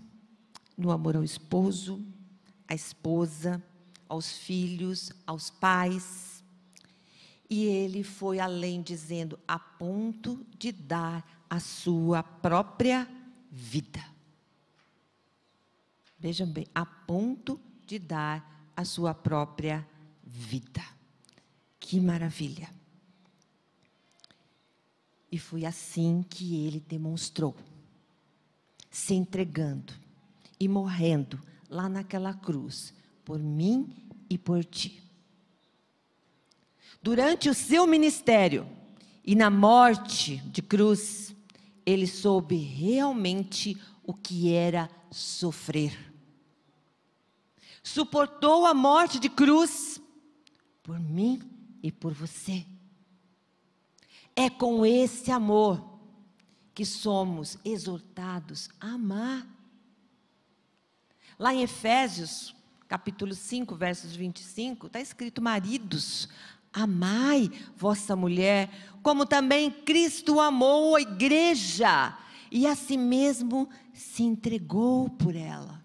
no 0.75 0.91
amor 0.91 1.15
ao 1.15 1.23
esposo, 1.23 2.03
à 2.67 2.73
esposa, 2.73 3.63
aos 4.09 4.31
filhos, 4.31 5.11
aos 5.27 5.49
pais. 5.49 6.43
E 7.49 7.65
ele 7.65 8.03
foi 8.03 8.39
além, 8.39 8.81
dizendo, 8.81 9.39
a 9.47 9.59
ponto 9.59 10.45
de 10.57 10.71
dar 10.71 11.45
a 11.49 11.59
sua 11.59 12.23
própria 12.23 13.07
vida. 13.51 14.03
Vejam 16.17 16.47
bem, 16.47 16.65
a 16.73 16.85
ponto 16.85 17.59
de 17.85 17.99
dar 17.99 18.52
a 18.75 18.85
sua 18.85 19.13
própria 19.13 19.87
vida. 20.23 20.83
Que 21.79 21.99
maravilha! 21.99 22.69
E 25.31 25.39
foi 25.39 25.65
assim 25.65 26.23
que 26.29 26.65
ele 26.65 26.79
demonstrou, 26.79 27.55
se 28.91 29.15
entregando 29.15 29.93
e 30.59 30.67
morrendo 30.67 31.41
lá 31.69 31.89
naquela 31.89 32.33
cruz, 32.33 32.93
por 33.25 33.39
mim 33.39 33.95
e 34.29 34.37
por 34.37 34.63
ti. 34.63 35.03
Durante 37.01 37.49
o 37.49 37.53
seu 37.53 37.87
ministério 37.87 38.67
e 39.25 39.35
na 39.35 39.49
morte 39.49 40.37
de 40.45 40.61
cruz, 40.61 41.35
ele 41.85 42.07
soube 42.07 42.55
realmente 42.55 43.75
o 44.03 44.13
que 44.13 44.53
era 44.53 44.89
sofrer. 45.11 46.12
Suportou 47.83 48.65
a 48.65 48.73
morte 48.73 49.19
de 49.19 49.29
cruz 49.29 50.01
por 50.81 50.97
mim 50.97 51.41
e 51.83 51.91
por 51.91 52.13
você. 52.13 52.65
É 54.33 54.49
com 54.49 54.85
esse 54.85 55.29
amor 55.29 55.93
que 56.73 56.85
somos 56.85 57.57
exortados 57.63 58.69
a 58.79 58.93
amar. 58.93 59.45
Lá 61.37 61.53
em 61.53 61.61
Efésios, 61.61 62.55
capítulo 62.87 63.35
5, 63.35 63.75
versos 63.75 64.15
25, 64.15 64.87
está 64.87 65.01
escrito: 65.01 65.41
Maridos, 65.41 66.29
amai 66.71 67.51
vossa 67.75 68.15
mulher, 68.15 68.71
como 69.03 69.25
também 69.25 69.69
Cristo 69.69 70.39
amou 70.39 70.95
a 70.95 71.01
igreja 71.01 72.17
e 72.49 72.65
a 72.65 72.75
si 72.75 72.97
mesmo 72.97 73.69
se 73.93 74.23
entregou 74.23 75.09
por 75.09 75.35
ela. 75.35 75.82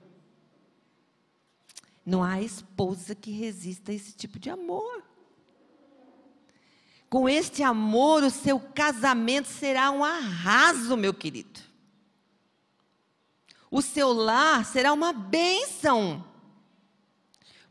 Não 2.08 2.24
há 2.24 2.40
esposa 2.40 3.14
que 3.14 3.30
resista 3.30 3.92
a 3.92 3.94
esse 3.94 4.14
tipo 4.14 4.38
de 4.38 4.48
amor. 4.48 5.04
Com 7.06 7.28
este 7.28 7.62
amor, 7.62 8.22
o 8.22 8.30
seu 8.30 8.58
casamento 8.58 9.46
será 9.46 9.90
um 9.90 10.02
arraso, 10.02 10.96
meu 10.96 11.12
querido. 11.12 11.60
O 13.70 13.82
seu 13.82 14.10
lar 14.10 14.64
será 14.64 14.94
uma 14.94 15.12
bênção. 15.12 16.24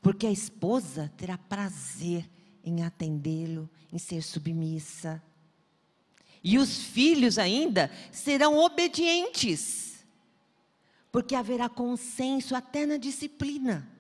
Porque 0.04 0.28
a 0.28 0.32
esposa 0.32 1.12
terá 1.18 1.36
prazer 1.36 2.30
em 2.64 2.84
atendê-lo, 2.84 3.68
em 3.92 3.98
ser 3.98 4.22
submissa. 4.22 5.20
E 6.44 6.60
os 6.60 6.78
filhos 6.78 7.40
ainda 7.40 7.90
serão 8.12 8.60
obedientes. 8.60 10.06
Porque 11.12 11.34
haverá 11.34 11.68
consenso 11.68 12.56
até 12.56 12.86
na 12.86 12.98
disciplina. 12.98 13.97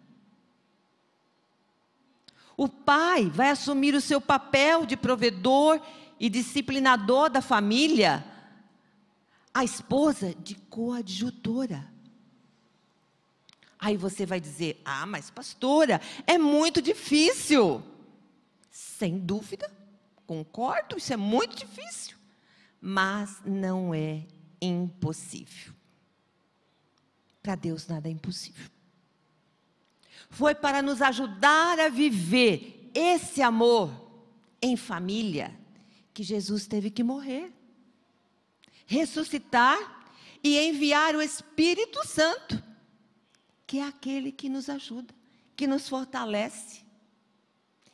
O 2.57 2.67
pai 2.67 3.29
vai 3.29 3.51
assumir 3.51 3.93
o 3.93 4.01
seu 4.01 4.19
papel 4.19 4.83
de 4.83 4.97
provedor 4.97 5.79
e 6.19 6.27
disciplinador 6.27 7.29
da 7.29 7.39
família, 7.39 8.25
a 9.53 9.63
esposa 9.63 10.33
de 10.33 10.55
coadjutora. 10.55 11.87
Aí 13.77 13.95
você 13.95 14.25
vai 14.25 14.39
dizer: 14.39 14.81
ah, 14.83 15.05
mas 15.05 15.29
pastora, 15.29 16.01
é 16.25 16.39
muito 16.39 16.81
difícil. 16.81 17.83
Sem 18.71 19.19
dúvida, 19.19 19.71
concordo, 20.25 20.97
isso 20.97 21.13
é 21.13 21.17
muito 21.17 21.55
difícil. 21.55 22.17
Mas 22.81 23.39
não 23.45 23.93
é 23.93 24.25
impossível. 24.59 25.73
Para 27.43 27.53
Deus 27.53 27.87
nada 27.87 28.07
é 28.07 28.11
impossível 28.11 28.76
foi 30.29 30.53
para 30.53 30.81
nos 30.81 31.01
ajudar 31.01 31.79
a 31.79 31.89
viver 31.89 32.91
esse 32.93 33.41
amor 33.41 33.91
em 34.61 34.75
família 34.75 35.57
que 36.13 36.23
Jesus 36.23 36.67
teve 36.67 36.89
que 36.89 37.03
morrer, 37.03 37.53
ressuscitar 38.85 39.77
e 40.43 40.57
enviar 40.57 41.15
o 41.15 41.21
Espírito 41.21 42.05
Santo, 42.07 42.63
que 43.65 43.79
é 43.79 43.87
aquele 43.87 44.31
que 44.31 44.49
nos 44.49 44.69
ajuda, 44.69 45.13
que 45.55 45.67
nos 45.67 45.87
fortalece, 45.87 46.81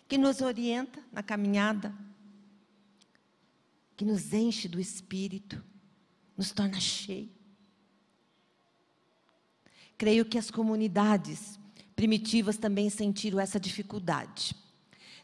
que 0.07 0.17
nos 0.17 0.41
orienta 0.41 1.03
na 1.11 1.23
caminhada, 1.23 1.93
que 3.95 4.05
nos 4.05 4.33
enche 4.33 4.67
do 4.67 4.79
Espírito, 4.79 5.63
nos 6.37 6.51
torna 6.51 6.79
cheio. 6.79 7.31
Creio 9.97 10.25
que 10.25 10.37
as 10.37 10.51
comunidades 10.51 11.59
primitivas 11.95 12.57
também 12.57 12.89
sentiram 12.89 13.39
essa 13.39 13.59
dificuldade. 13.59 14.55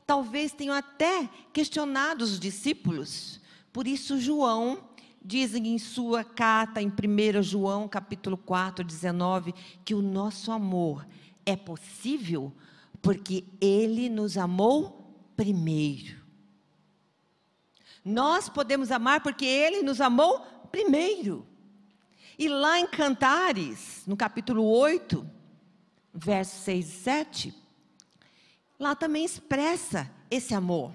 Talvez 0.06 0.52
tenham 0.52 0.74
até 0.74 1.30
questionado 1.54 2.24
os 2.24 2.40
discípulos. 2.40 3.40
Por 3.72 3.88
isso, 3.88 4.20
João 4.20 4.90
diz 5.24 5.54
em 5.54 5.78
sua 5.78 6.24
carta, 6.24 6.82
em 6.82 6.88
1 6.88 7.44
João, 7.44 7.88
capítulo 7.88 8.38
4, 8.38 8.84
19, 8.84 9.54
que 9.84 9.94
o 9.94 10.02
nosso 10.02 10.52
amor 10.52 11.06
é 11.46 11.56
possível 11.56 12.54
porque 13.02 13.44
ele 13.62 14.10
nos 14.10 14.38
amou 14.38 15.14
primeiro. 15.36 16.18
Nós 18.04 18.50
podemos 18.50 18.92
amar 18.92 19.22
porque 19.22 19.46
ele 19.46 19.84
nos 19.84 20.02
amou 20.02 20.40
primeiro. 20.72 21.46
E 22.38 22.48
lá 22.48 22.80
em 22.80 22.88
Cantares, 22.88 24.04
no 24.08 24.16
capítulo 24.16 24.64
8, 24.64 25.30
versos 26.14 26.64
6 26.64 26.88
e 26.88 26.92
7, 26.92 27.54
lá 28.80 28.96
também 28.96 29.26
expressa 29.26 30.10
esse 30.30 30.54
amor 30.54 30.94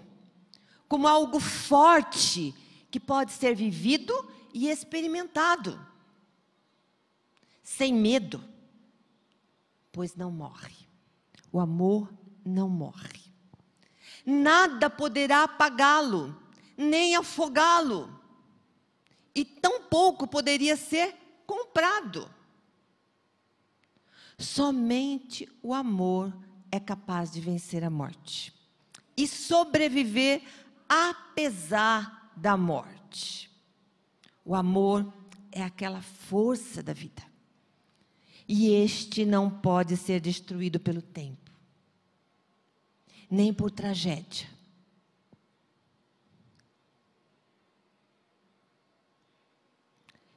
como 0.88 1.08
algo 1.08 1.40
forte 1.40 2.54
que 2.90 3.00
pode 3.00 3.32
ser 3.32 3.54
vivido 3.54 4.14
e 4.52 4.68
experimentado, 4.68 5.84
sem 7.62 7.92
medo, 7.92 8.44
pois 9.90 10.14
não 10.14 10.30
morre. 10.30 10.74
O 11.50 11.58
amor 11.58 12.12
não 12.44 12.68
morre. 12.68 13.20
Nada 14.24 14.88
poderá 14.88 15.42
apagá-lo, 15.42 16.40
nem 16.76 17.16
afogá-lo, 17.16 18.20
e 19.34 19.44
tampouco 19.44 20.26
poderia 20.26 20.76
ser 20.76 21.14
comprado. 21.46 22.32
Somente 24.38 25.48
o 25.62 25.72
amor 25.72 26.36
é 26.70 26.80
capaz 26.80 27.30
de 27.30 27.40
vencer 27.40 27.84
a 27.84 27.90
morte 27.90 28.52
e 29.16 29.26
sobreviver 29.28 30.42
apesar 30.88 32.32
da 32.36 32.56
morte. 32.56 33.50
O 34.44 34.54
amor 34.54 35.12
é 35.52 35.62
aquela 35.62 36.02
força 36.02 36.82
da 36.82 36.92
vida. 36.92 37.22
E 38.46 38.68
este 38.68 39.24
não 39.24 39.48
pode 39.48 39.96
ser 39.96 40.20
destruído 40.20 40.78
pelo 40.78 41.00
tempo, 41.00 41.50
nem 43.30 43.54
por 43.54 43.70
tragédia. 43.70 44.48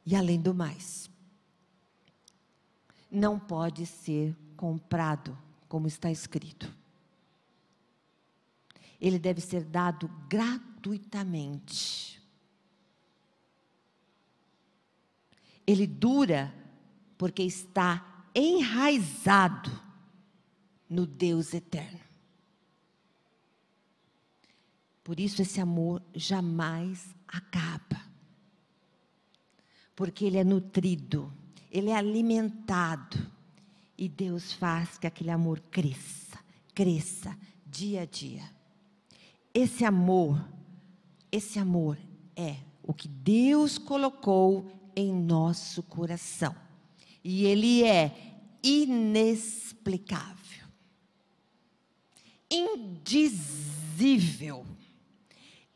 E 0.05 0.15
além 0.15 0.39
do 0.39 0.53
mais, 0.53 1.09
não 3.17 3.39
pode 3.39 3.85
ser 3.85 4.35
comprado, 4.55 5.37
como 5.67 5.87
está 5.87 6.09
escrito. 6.11 6.73
Ele 9.01 9.19
deve 9.19 9.41
ser 9.41 9.63
dado 9.63 10.09
gratuitamente. 10.29 12.21
Ele 15.65 15.85
dura 15.85 16.53
porque 17.17 17.43
está 17.43 18.25
enraizado 18.33 19.71
no 20.89 21.05
Deus 21.05 21.53
eterno. 21.53 21.99
Por 25.03 25.19
isso 25.19 25.41
esse 25.41 25.59
amor 25.59 26.01
jamais 26.13 27.13
acaba. 27.27 28.05
Porque 29.95 30.25
ele 30.25 30.37
é 30.37 30.43
nutrido 30.43 31.33
ele 31.71 31.89
é 31.89 31.95
alimentado. 31.95 33.17
E 33.97 34.07
Deus 34.07 34.53
faz 34.53 34.97
que 34.97 35.07
aquele 35.07 35.31
amor 35.31 35.59
cresça, 35.71 36.37
cresça 36.73 37.35
dia 37.65 38.01
a 38.01 38.05
dia. 38.05 38.43
Esse 39.53 39.83
amor, 39.83 40.47
esse 41.31 41.57
amor 41.57 41.97
é 42.35 42.57
o 42.83 42.93
que 42.93 43.07
Deus 43.07 43.77
colocou 43.77 44.69
em 44.95 45.13
nosso 45.13 45.81
coração. 45.83 46.55
E 47.23 47.45
ele 47.45 47.83
é 47.83 48.15
inexplicável, 48.63 50.65
indizível, 52.49 54.65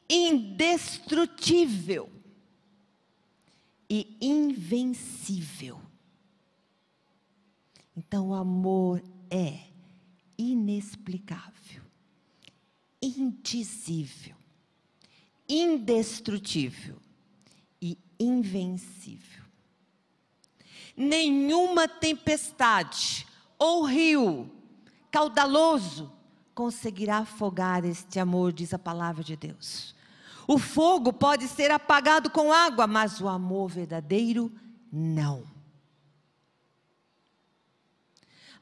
indestrutível 0.09 2.09
e 3.93 4.15
invencível. 4.21 5.81
Então, 7.93 8.29
o 8.29 8.33
amor 8.33 9.03
é 9.29 9.65
inexplicável, 10.37 11.83
indizível, 13.01 14.37
indestrutível 15.47 16.95
e 17.81 17.97
invencível. 18.17 19.43
Nenhuma 20.95 21.85
tempestade 21.85 23.27
ou 23.59 23.83
rio 23.83 24.49
caudaloso 25.11 26.09
conseguirá 26.55 27.17
afogar 27.17 27.83
este 27.83 28.21
amor, 28.21 28.53
diz 28.53 28.73
a 28.73 28.79
palavra 28.79 29.21
de 29.21 29.35
Deus. 29.35 29.93
O 30.51 30.57
fogo 30.57 31.13
pode 31.13 31.47
ser 31.47 31.71
apagado 31.71 32.29
com 32.29 32.51
água, 32.51 32.85
mas 32.85 33.21
o 33.21 33.29
amor 33.29 33.69
verdadeiro 33.69 34.51
não. 34.91 35.45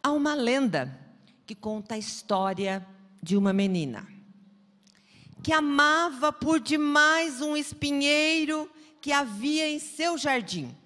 Há 0.04 0.12
uma 0.12 0.36
lenda 0.36 0.96
que 1.48 1.56
conta 1.56 1.96
a 1.96 1.98
história 1.98 2.88
de 3.24 3.36
uma 3.36 3.52
menina 3.52 4.08
que 5.42 5.52
amava 5.52 6.32
por 6.32 6.60
demais 6.60 7.42
um 7.42 7.58
espinheiro 7.58 8.70
que 9.02 9.12
havia 9.12 9.68
em 9.68 9.80
seu 9.80 10.16
jardim. 10.16 10.78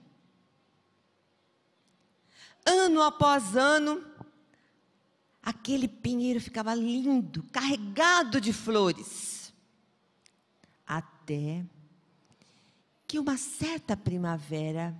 Ano 2.66 3.02
após 3.02 3.58
ano, 3.58 4.02
aquele 5.42 5.90
pinheiro 5.90 6.40
ficava 6.40 6.74
lindo, 6.74 7.44
carregado 7.52 8.40
de 8.40 8.54
flores. 8.54 9.33
Até 11.24 11.64
que 13.08 13.18
uma 13.18 13.38
certa 13.38 13.96
primavera 13.96 14.94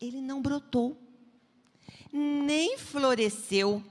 ele 0.00 0.22
não 0.22 0.40
brotou, 0.40 0.96
nem 2.10 2.78
floresceu. 2.78 3.84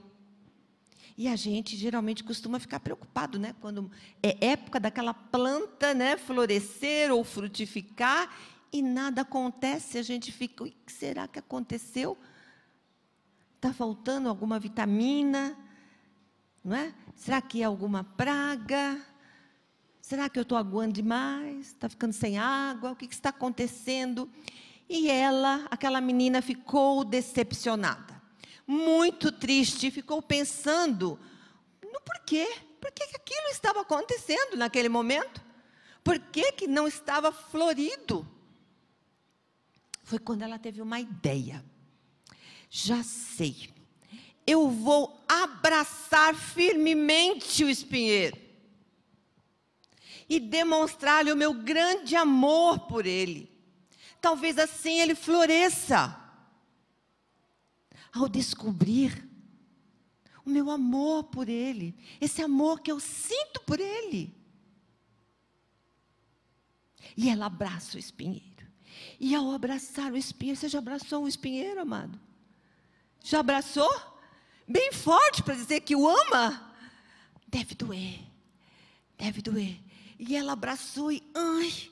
E 1.15 1.27
a 1.27 1.35
gente 1.35 1.77
geralmente 1.77 2.23
costuma 2.23 2.59
ficar 2.59 2.79
preocupado, 2.79 3.37
né? 3.37 3.55
Quando 3.61 3.91
é 4.23 4.47
época 4.47 4.79
daquela 4.79 5.13
planta, 5.13 5.93
né, 5.93 6.17
florescer 6.17 7.11
ou 7.11 7.23
frutificar 7.23 8.35
e 8.73 8.81
nada 8.81 9.21
acontece, 9.21 9.99
a 9.99 10.03
gente 10.03 10.31
fica, 10.31 10.63
o 10.63 10.71
que 10.71 10.91
será 10.91 11.27
que 11.27 11.37
aconteceu? 11.37 12.17
Está 13.57 13.71
faltando 13.71 14.27
alguma 14.27 14.59
vitamina? 14.59 15.55
Não 16.63 16.75
é? 16.75 16.95
Será 17.15 17.41
que 17.41 17.61
é 17.61 17.65
alguma 17.65 18.03
praga? 18.03 18.99
Será 20.07 20.29
que 20.29 20.37
eu 20.37 20.43
estou 20.43 20.55
aguando 20.55 20.93
demais? 20.93 21.69
Está 21.69 21.89
ficando 21.89 22.13
sem 22.13 22.37
água? 22.37 22.91
O 22.91 22.95
que, 22.95 23.07
que 23.07 23.15
está 23.15 23.29
acontecendo? 23.29 24.29
E 24.87 25.09
ela, 25.09 25.65
aquela 25.71 25.99
menina, 25.99 26.43
ficou 26.43 27.03
decepcionada, 27.03 28.21
muito 28.67 29.31
triste, 29.31 29.89
ficou 29.89 30.21
pensando 30.21 31.19
no 31.81 31.99
porquê. 32.01 32.47
Por 32.79 32.91
que 32.91 33.01
aquilo 33.15 33.47
estava 33.49 33.81
acontecendo 33.81 34.55
naquele 34.55 34.89
momento? 34.89 35.41
Por 36.03 36.19
que, 36.19 36.51
que 36.51 36.67
não 36.67 36.87
estava 36.87 37.31
florido? 37.31 38.27
Foi 40.03 40.19
quando 40.19 40.43
ela 40.43 40.59
teve 40.59 40.83
uma 40.83 40.99
ideia. 40.99 41.65
Já 42.69 43.01
sei. 43.01 43.71
Eu 44.45 44.69
vou 44.69 45.25
abraçar 45.27 46.35
firmemente 46.35 47.63
o 47.63 47.69
espinheiro 47.71 48.44
e 50.27 50.39
demonstrar-lhe 50.39 51.31
o 51.31 51.37
meu 51.37 51.53
grande 51.53 52.15
amor 52.15 52.79
por 52.87 53.05
ele. 53.05 53.51
Talvez 54.19 54.57
assim 54.57 54.99
ele 54.99 55.15
floresça. 55.15 56.19
Ao 58.11 58.27
descobrir 58.27 59.29
o 60.45 60.49
meu 60.49 60.71
amor 60.71 61.25
por 61.25 61.49
ele, 61.49 61.95
esse 62.21 62.41
amor 62.41 62.79
que 62.79 62.91
eu 62.91 62.99
sinto 62.99 63.61
por 63.61 63.79
ele. 63.79 64.33
E 67.17 67.29
ela 67.29 67.45
abraça 67.45 67.97
o 67.97 67.99
espinheiro. 67.99 68.65
E 69.19 69.35
ao 69.35 69.51
abraçar 69.51 70.11
o 70.11 70.17
espinheiro, 70.17 70.59
você 70.59 70.67
já 70.67 70.79
abraçou 70.79 71.23
um 71.23 71.27
espinheiro, 71.27 71.81
amado? 71.81 72.19
Já 73.23 73.39
abraçou? 73.39 73.89
Bem 74.67 74.91
forte 74.91 75.43
para 75.43 75.55
dizer 75.55 75.81
que 75.81 75.95
o 75.95 76.07
ama? 76.07 76.73
Deve 77.47 77.75
doer. 77.75 78.19
Deve 79.17 79.41
doer. 79.41 79.84
E 80.17 80.35
ela 80.35 80.53
abraçou 80.53 81.11
e, 81.11 81.21
ai, 81.33 81.91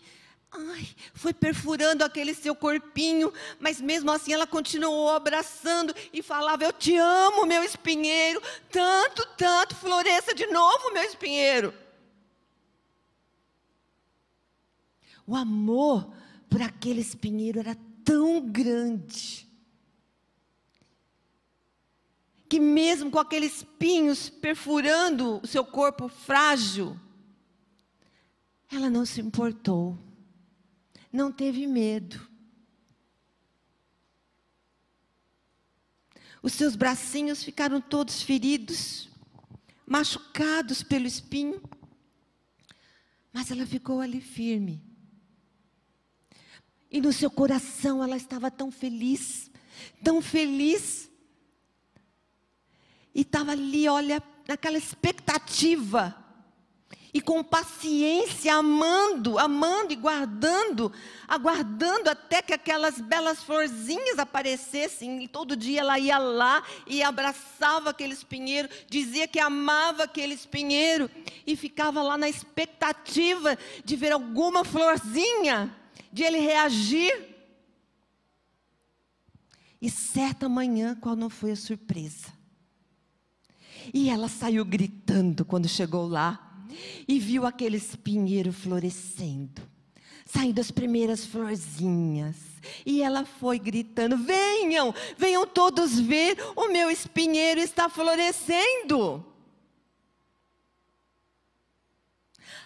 ai, 0.52 0.88
foi 1.14 1.34
perfurando 1.34 2.04
aquele 2.04 2.34
seu 2.34 2.56
corpinho, 2.56 3.34
mas 3.60 3.82
mesmo 3.82 4.12
assim 4.12 4.34
ela 4.34 4.48
continuou 4.48 5.10
abraçando 5.10 5.94
e 6.12 6.22
falava: 6.22 6.64
Eu 6.64 6.74
te 6.74 6.96
amo, 6.96 7.46
meu 7.46 7.64
espinheiro, 7.64 8.42
tanto, 8.72 9.26
tanto, 9.38 9.76
floresça 9.76 10.34
de 10.34 10.46
novo, 10.48 10.94
meu 10.94 11.04
espinheiro. 11.04 11.74
O 15.26 15.36
amor 15.36 16.14
por 16.50 16.62
aquele 16.62 17.02
espinheiro 17.02 17.60
era 17.60 17.78
tão 18.04 18.42
grande 18.42 19.44
que 22.54 22.60
mesmo 22.60 23.10
com 23.10 23.18
aqueles 23.18 23.58
espinhos 23.58 24.30
perfurando 24.30 25.40
o 25.42 25.48
seu 25.48 25.66
corpo 25.66 26.08
frágil, 26.08 27.00
ela 28.76 28.90
não 28.90 29.06
se 29.06 29.22
importou, 29.22 29.98
não 31.12 31.32
teve 31.32 31.68
medo. 31.68 32.28
Os 36.42 36.54
seus 36.54 36.76
bracinhos 36.76 37.44
ficaram 37.44 37.80
todos 37.80 38.22
feridos, 38.22 39.10
machucados 39.86 40.84
pelo 40.84 41.08
espinho, 41.08 41.62
mas 43.32 43.50
ela 43.50 43.66
ficou 43.66 44.02
ali 44.02 44.20
firme. 44.20 44.84
E 46.92 47.00
no 47.00 47.14
seu 47.14 47.32
coração 47.32 48.04
ela 48.04 48.18
estava 48.18 48.52
tão 48.52 48.72
feliz, 48.72 49.50
tão 50.04 50.22
feliz, 50.22 51.10
e 53.16 53.22
estava 53.22 53.52
ali, 53.52 53.88
olha, 53.88 54.22
naquela 54.48 54.78
expectativa. 54.78 56.23
E 57.14 57.22
com 57.22 57.44
paciência, 57.44 58.56
amando, 58.56 59.38
amando 59.38 59.94
e 59.94 59.96
guardando, 59.96 60.92
aguardando 61.28 62.10
até 62.10 62.42
que 62.42 62.52
aquelas 62.52 63.00
belas 63.00 63.44
florzinhas 63.44 64.18
aparecessem. 64.18 65.24
E 65.24 65.28
todo 65.28 65.56
dia 65.56 65.82
ela 65.82 66.00
ia 66.00 66.18
lá 66.18 66.64
e 66.88 67.04
abraçava 67.04 67.92
aquele 67.92 68.14
espinheiro, 68.14 68.68
dizia 68.90 69.28
que 69.28 69.40
amava 69.40 70.06
aquele 70.06 70.34
espinheiro, 70.34 71.08
e 71.46 71.56
ficava 71.56 72.02
lá 72.02 72.18
na 72.18 72.28
expectativa 72.28 73.56
de 73.86 73.96
ver 73.96 74.12
alguma 74.12 74.66
florzinha, 74.66 75.72
de 76.12 76.24
ele 76.24 76.40
reagir. 76.40 77.30
E 79.80 79.88
certa 79.88 80.50
manhã, 80.50 80.96
qual 81.00 81.16
não 81.16 81.30
foi 81.30 81.52
a 81.52 81.56
surpresa? 81.56 82.34
E 83.94 84.10
ela 84.10 84.28
saiu 84.28 84.66
gritando 84.66 85.46
quando 85.46 85.68
chegou 85.68 86.08
lá 86.08 86.43
e 87.08 87.20
viu 87.20 87.46
aquele 87.46 87.78
espinheiro 87.78 88.52
florescendo, 88.52 89.62
saindo 90.26 90.60
as 90.60 90.72
primeiras 90.72 91.26
florzinhas. 91.26 92.36
E 92.86 93.02
ela 93.02 93.26
foi 93.26 93.60
gritando: 93.60 94.18
Venham, 94.18 94.94
venham 95.18 95.46
todos 95.46 96.00
ver, 96.00 96.38
o 96.56 96.70
meu 96.70 96.90
espinheiro 96.90 97.60
está 97.60 97.90
florescendo. 97.90 99.26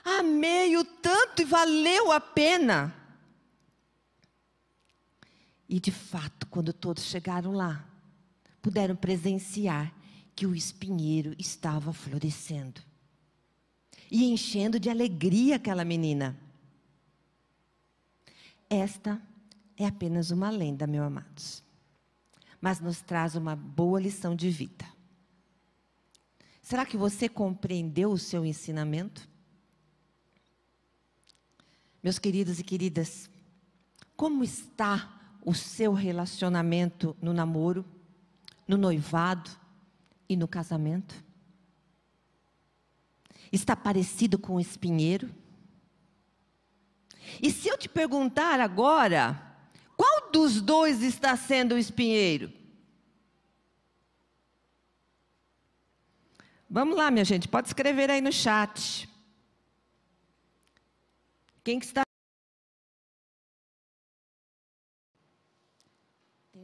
Amei 0.04 0.78
o 0.78 0.86
tanto 0.86 1.42
e 1.42 1.46
valeu 1.46 2.12
a 2.12 2.20
pena. 2.20 2.96
E 5.68 5.82
de 5.82 5.92
fato, 5.92 6.48
quando 6.48 6.72
todos 6.72 7.04
chegaram 7.04 7.52
lá, 7.52 7.86
puderam 8.62 8.96
presenciar 8.96 9.94
que 10.34 10.46
o 10.46 10.56
espinheiro 10.56 11.36
estava 11.38 11.92
florescendo 11.92 12.87
e 14.12 14.26
enchendo 14.26 14.80
de 14.80 14.90
alegria 14.90 15.56
aquela 15.56 15.84
menina. 15.84 16.38
Esta 18.70 19.22
é 19.76 19.86
apenas 19.86 20.32
uma 20.32 20.50
lenda, 20.50 20.86
meus 20.88 21.06
amados, 21.06 21.64
mas 22.60 22.80
nos 22.80 23.02
traz 23.02 23.36
uma 23.36 23.56
boa 23.56 24.00
lição 24.00 24.36
de 24.36 24.50
vida. 24.50 24.86
Será 26.62 26.86
que 26.86 26.98
você 26.98 27.30
compreendeu 27.30 28.12
o 28.12 28.18
seu 28.18 28.46
ensinamento? 28.46 29.28
Meus 32.04 32.20
queridos 32.20 32.60
e 32.60 32.64
queridas, 32.64 33.30
como 34.16 34.44
está 34.44 35.38
o 35.46 35.54
seu 35.54 35.94
relacionamento 35.94 37.16
no 37.22 37.34
namoro, 37.34 37.86
no 38.68 38.78
noivado, 38.78 39.50
e 40.30 40.36
no 40.36 40.48
casamento? 40.48 41.16
Está 43.52 43.76
parecido 43.76 44.38
com 44.38 44.56
o 44.56 44.60
espinheiro? 44.60 45.30
E 47.42 47.52
se 47.52 47.68
eu 47.68 47.78
te 47.78 47.90
perguntar 47.90 48.60
agora, 48.60 49.42
qual 49.96 50.32
dos 50.32 50.62
dois 50.62 51.02
está 51.02 51.36
sendo 51.36 51.76
o 51.76 51.78
espinheiro? 51.78 52.52
Vamos 56.70 56.98
lá, 56.98 57.10
minha 57.10 57.26
gente, 57.26 57.48
pode 57.48 57.68
escrever 57.68 58.12
aí 58.12 58.22
no 58.22 58.32
chat. 58.32 59.10
Quem 61.64 61.80
que 61.80 61.86
está 61.86 62.04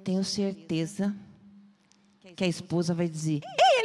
Tenho 0.04 0.24
certeza 0.24 1.16
que 2.36 2.44
a 2.44 2.48
esposa 2.48 2.94
vai 2.94 3.08
dizer: 3.08 3.42
Ele. 3.44 3.83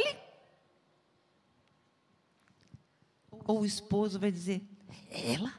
Ou 3.49 3.61
o 3.61 3.65
esposo 3.65 4.19
vai 4.19 4.31
dizer: 4.31 4.61
Ela. 5.09 5.51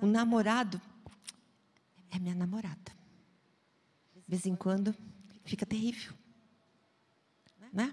o 0.00 0.06
namorado 0.06 0.80
é 2.08 2.20
minha 2.20 2.36
namorada. 2.36 2.92
De 4.14 4.22
vez 4.28 4.46
em 4.46 4.54
quando 4.54 4.94
fica 5.44 5.66
terrível. 5.66 6.14
Né? 7.72 7.92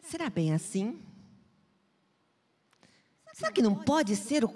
Será 0.00 0.30
bem 0.30 0.54
assim? 0.54 0.98
Será 3.34 3.52
que 3.52 3.60
não 3.60 3.74
pode 3.84 4.16
ser 4.16 4.46
o 4.46 4.48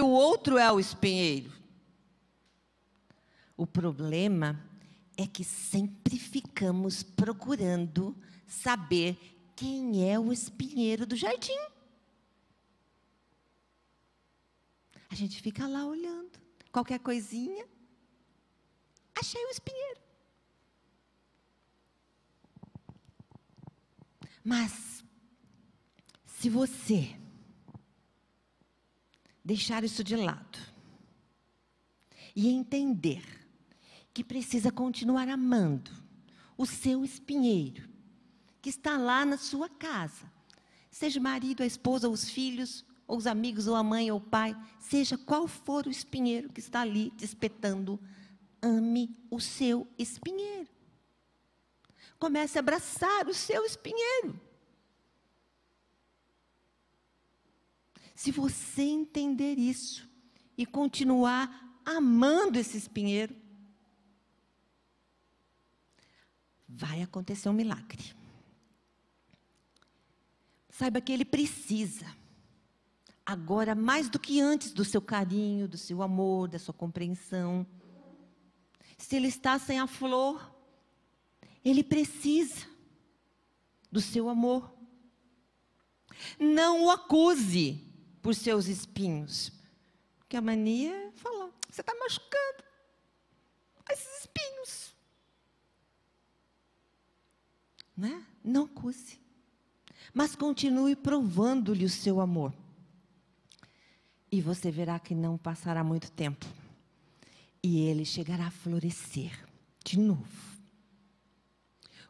o 0.00 0.10
outro 0.10 0.58
é 0.58 0.70
o 0.70 0.78
espinheiro? 0.78 1.50
O 3.56 3.66
problema 3.66 4.67
é 5.18 5.26
que 5.26 5.42
sempre 5.42 6.16
ficamos 6.16 7.02
procurando 7.02 8.16
saber 8.46 9.18
quem 9.56 10.08
é 10.08 10.16
o 10.16 10.32
espinheiro 10.32 11.04
do 11.04 11.16
jardim. 11.16 11.58
A 15.10 15.16
gente 15.16 15.42
fica 15.42 15.66
lá 15.66 15.84
olhando, 15.84 16.38
qualquer 16.70 17.00
coisinha, 17.00 17.66
achei 19.18 19.44
o 19.44 19.50
espinheiro. 19.50 20.00
Mas, 24.44 25.04
se 26.24 26.48
você 26.48 27.18
deixar 29.44 29.82
isso 29.82 30.04
de 30.04 30.14
lado 30.14 30.58
e 32.36 32.48
entender 32.48 33.37
que 34.18 34.24
precisa 34.24 34.72
continuar 34.72 35.28
amando 35.28 35.92
o 36.56 36.66
seu 36.66 37.04
espinheiro, 37.04 37.88
que 38.60 38.68
está 38.68 38.98
lá 38.98 39.24
na 39.24 39.38
sua 39.38 39.68
casa. 39.68 40.28
Seja 40.90 41.20
o 41.20 41.22
marido, 41.22 41.62
a 41.62 41.66
esposa, 41.66 42.08
os 42.08 42.28
filhos, 42.28 42.84
ou 43.06 43.16
os 43.16 43.28
amigos, 43.28 43.68
ou 43.68 43.76
a 43.76 43.82
mãe, 43.84 44.10
ou 44.10 44.18
o 44.18 44.20
pai, 44.20 44.56
seja 44.80 45.16
qual 45.16 45.46
for 45.46 45.86
o 45.86 45.90
espinheiro 45.90 46.52
que 46.52 46.58
está 46.58 46.80
ali 46.80 47.10
te 47.10 47.24
espetando, 47.24 47.96
ame 48.60 49.16
o 49.30 49.38
seu 49.38 49.86
espinheiro. 49.96 50.68
Comece 52.18 52.58
a 52.58 52.60
abraçar 52.60 53.28
o 53.28 53.34
seu 53.34 53.64
espinheiro. 53.64 54.40
Se 58.16 58.32
você 58.32 58.82
entender 58.82 59.60
isso 59.60 60.10
e 60.56 60.66
continuar 60.66 61.80
amando 61.84 62.58
esse 62.58 62.76
espinheiro, 62.76 63.46
vai 66.68 67.02
acontecer 67.02 67.48
um 67.48 67.52
milagre. 67.52 68.14
Saiba 70.68 71.00
que 71.00 71.10
ele 71.10 71.24
precisa, 71.24 72.06
agora 73.24 73.74
mais 73.74 74.08
do 74.08 74.18
que 74.18 74.40
antes, 74.40 74.70
do 74.70 74.84
seu 74.84 75.00
carinho, 75.00 75.66
do 75.66 75.78
seu 75.78 76.02
amor, 76.02 76.48
da 76.48 76.58
sua 76.58 76.74
compreensão. 76.74 77.66
Se 78.96 79.16
ele 79.16 79.28
está 79.28 79.58
sem 79.58 79.80
a 79.80 79.86
flor, 79.86 80.54
ele 81.64 81.82
precisa 81.82 82.66
do 83.90 84.00
seu 84.00 84.28
amor. 84.28 84.72
Não 86.38 86.84
o 86.84 86.90
acuse 86.90 87.84
por 88.22 88.34
seus 88.34 88.66
espinhos. 88.66 89.52
Porque 90.18 90.36
a 90.36 90.40
mania 90.40 90.94
é 90.94 91.12
falar: 91.12 91.50
você 91.70 91.80
está 91.80 91.94
machucando 91.94 92.64
esses 93.90 94.20
espinhos. 94.20 94.94
Né? 97.98 98.24
Não 98.44 98.66
acuse. 98.66 99.18
Mas 100.14 100.36
continue 100.36 100.94
provando-lhe 100.94 101.84
o 101.84 101.90
seu 101.90 102.20
amor. 102.20 102.54
E 104.30 104.40
você 104.40 104.70
verá 104.70 105.00
que 105.00 105.16
não 105.16 105.36
passará 105.36 105.82
muito 105.82 106.12
tempo. 106.12 106.46
E 107.60 107.80
ele 107.80 108.04
chegará 108.04 108.46
a 108.46 108.52
florescer 108.52 109.44
de 109.84 109.98
novo. 109.98 110.58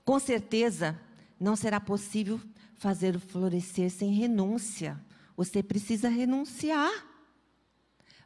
Com 0.05 0.19
certeza, 0.19 1.01
não 1.41 1.57
será 1.57 1.81
possível 1.81 2.39
fazer 2.75 3.19
florescer 3.19 3.91
sem 3.91 4.13
renúncia. 4.13 5.03
Você 5.37 5.63
precisa 5.63 6.11
renunciar. 6.11 6.93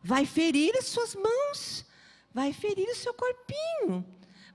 Vai 0.03 0.27
ferir 0.27 0.77
as 0.77 0.87
suas 0.87 1.15
mãos, 1.15 1.87
vai 2.35 2.53
ferir 2.53 2.89
o 2.89 2.97
seu 2.97 3.15
corpinho, 3.15 4.05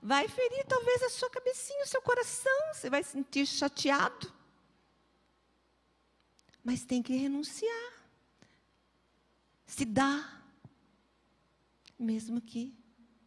vai 0.02 0.28
ferir 0.28 0.64
talvez 0.66 1.02
a 1.02 1.10
sua 1.10 1.30
cabecinha, 1.30 1.84
o 1.84 1.88
seu 1.88 2.00
coração, 2.02 2.72
você 2.72 2.88
vai 2.88 3.02
sentir 3.02 3.46
chateado. 3.46 4.32
Mas 6.62 6.84
tem 6.84 7.02
que 7.02 7.16
renunciar. 7.16 7.92
Se 9.66 9.84
dá, 9.84 10.42
mesmo 11.98 12.40
que 12.40 12.74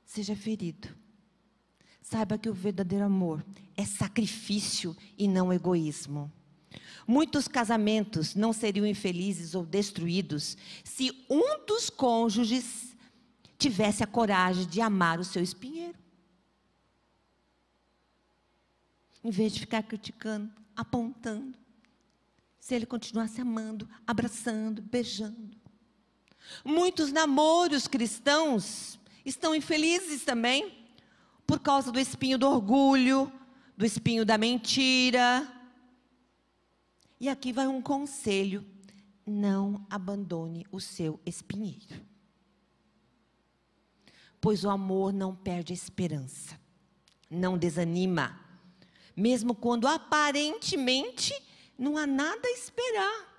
seja 0.05 0.35
ferido. 0.35 0.89
Saiba 2.01 2.37
que 2.37 2.49
o 2.49 2.53
verdadeiro 2.53 3.05
amor 3.05 3.45
é 3.77 3.85
sacrifício 3.85 4.95
e 5.17 5.27
não 5.27 5.53
egoísmo. 5.53 6.31
Muitos 7.07 7.47
casamentos 7.47 8.35
não 8.35 8.53
seriam 8.53 8.85
infelizes 8.85 9.55
ou 9.55 9.65
destruídos 9.65 10.57
se 10.83 11.11
um 11.29 11.65
dos 11.65 11.89
cônjuges 11.89 12.95
tivesse 13.57 14.03
a 14.03 14.07
coragem 14.07 14.65
de 14.65 14.81
amar 14.81 15.19
o 15.19 15.23
seu 15.23 15.41
espinheiro. 15.41 16.00
Em 19.23 19.29
vez 19.29 19.53
de 19.53 19.59
ficar 19.61 19.83
criticando, 19.83 20.51
apontando. 20.75 21.57
Se 22.59 22.75
ele 22.75 22.85
continuasse 22.85 23.41
amando, 23.41 23.87
abraçando, 24.05 24.81
beijando. 24.81 25.57
Muitos 26.63 27.11
namoros 27.11 27.87
cristãos 27.87 28.99
estão 29.25 29.55
infelizes 29.55 30.23
também 30.23 30.85
por 31.45 31.59
causa 31.59 31.91
do 31.91 31.99
espinho 31.99 32.37
do 32.37 32.47
orgulho, 32.47 33.31
do 33.77 33.85
espinho 33.85 34.25
da 34.25 34.37
mentira. 34.37 35.47
E 37.19 37.29
aqui 37.29 37.51
vai 37.51 37.67
um 37.67 37.81
conselho: 37.81 38.65
não 39.25 39.85
abandone 39.89 40.65
o 40.71 40.79
seu 40.79 41.19
espinheiro. 41.25 42.01
Pois 44.39 44.63
o 44.63 44.69
amor 44.69 45.13
não 45.13 45.35
perde 45.35 45.71
a 45.71 45.75
esperança, 45.75 46.59
não 47.29 47.57
desanima 47.57 48.39
mesmo 49.15 49.53
quando 49.55 49.87
aparentemente 49.87 51.33
não 51.77 51.97
há 51.97 52.05
nada 52.05 52.47
a 52.47 52.51
esperar. 52.51 53.31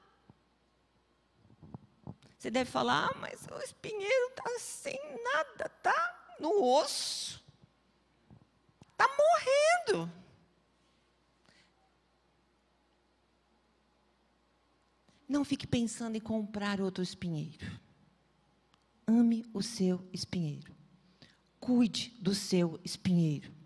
Você 2.39 2.51
deve 2.51 2.69
falar, 2.69 3.09
ah, 3.09 3.17
mas 3.21 3.47
o 3.53 3.63
espinheiro 3.63 4.29
está 4.31 4.59
sem 4.59 4.99
nada, 5.23 5.67
está 5.67 6.35
no 6.41 6.61
osso, 6.65 7.41
está 8.91 9.09
morrendo. 9.09 10.11
Não 15.29 15.45
fique 15.45 15.67
pensando 15.67 16.17
em 16.17 16.21
comprar 16.21 16.81
outro 16.81 17.03
espinheiro. 17.03 17.81
Ame 19.07 19.47
o 19.55 19.63
seu 19.63 20.05
espinheiro. 20.13 20.75
Cuide 21.61 22.11
do 22.21 22.35
seu 22.35 22.79
espinheiro. 22.85 23.62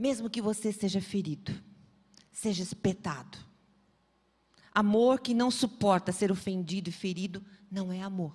Mesmo 0.00 0.30
que 0.30 0.40
você 0.40 0.72
seja 0.72 0.98
ferido, 0.98 1.52
seja 2.32 2.62
espetado. 2.62 3.36
Amor 4.72 5.20
que 5.20 5.34
não 5.34 5.50
suporta 5.50 6.10
ser 6.10 6.32
ofendido 6.32 6.88
e 6.88 6.92
ferido 6.92 7.44
não 7.70 7.92
é 7.92 8.00
amor. 8.00 8.34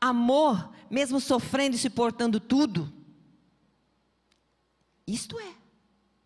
Amor, 0.00 0.72
mesmo 0.90 1.20
sofrendo 1.20 1.76
e 1.76 1.78
se 1.78 1.90
portando 1.90 2.40
tudo, 2.40 2.90
isto 5.06 5.38
é 5.38 5.54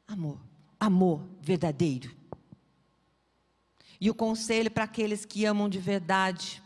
amor. 0.06 0.40
Amor 0.78 1.28
verdadeiro. 1.42 2.14
E 4.00 4.08
o 4.08 4.14
conselho 4.14 4.70
para 4.70 4.84
aqueles 4.84 5.24
que 5.24 5.44
amam 5.44 5.68
de 5.68 5.80
verdade 5.80 6.62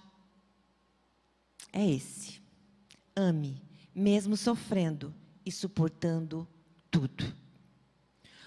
é 1.73 1.89
esse: 1.89 2.43
ame, 3.17 3.63
mesmo 3.95 4.37
sofrendo 4.37 5.15
e 5.47 5.51
suportando 5.51 6.47
tudo. 6.93 7.35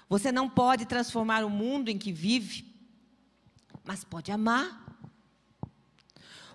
Você 0.08 0.31
não 0.31 0.47
pode 0.47 0.86
transformar 0.86 1.43
o 1.43 1.49
mundo 1.49 1.89
em 1.89 1.97
que 1.97 2.12
vive, 2.13 2.73
mas 3.84 4.03
pode 4.03 4.31
amar. 4.31 4.86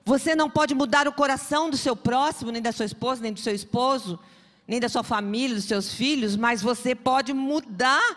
Você 0.04 0.34
não 0.34 0.48
pode 0.48 0.74
mudar 0.74 1.06
o 1.08 1.12
coração 1.12 1.68
do 1.68 1.76
seu 1.76 1.94
próximo, 1.94 2.50
nem 2.50 2.62
da 2.62 2.72
sua 2.72 2.86
esposa, 2.86 3.20
nem 3.20 3.32
do 3.32 3.40
seu 3.40 3.54
esposo, 3.54 4.18
nem 4.66 4.80
da 4.80 4.88
sua 4.88 5.02
família, 5.02 5.56
dos 5.56 5.64
seus 5.64 5.92
filhos, 5.92 6.36
mas 6.36 6.62
você 6.62 6.94
pode 6.94 7.32
mudar 7.32 8.16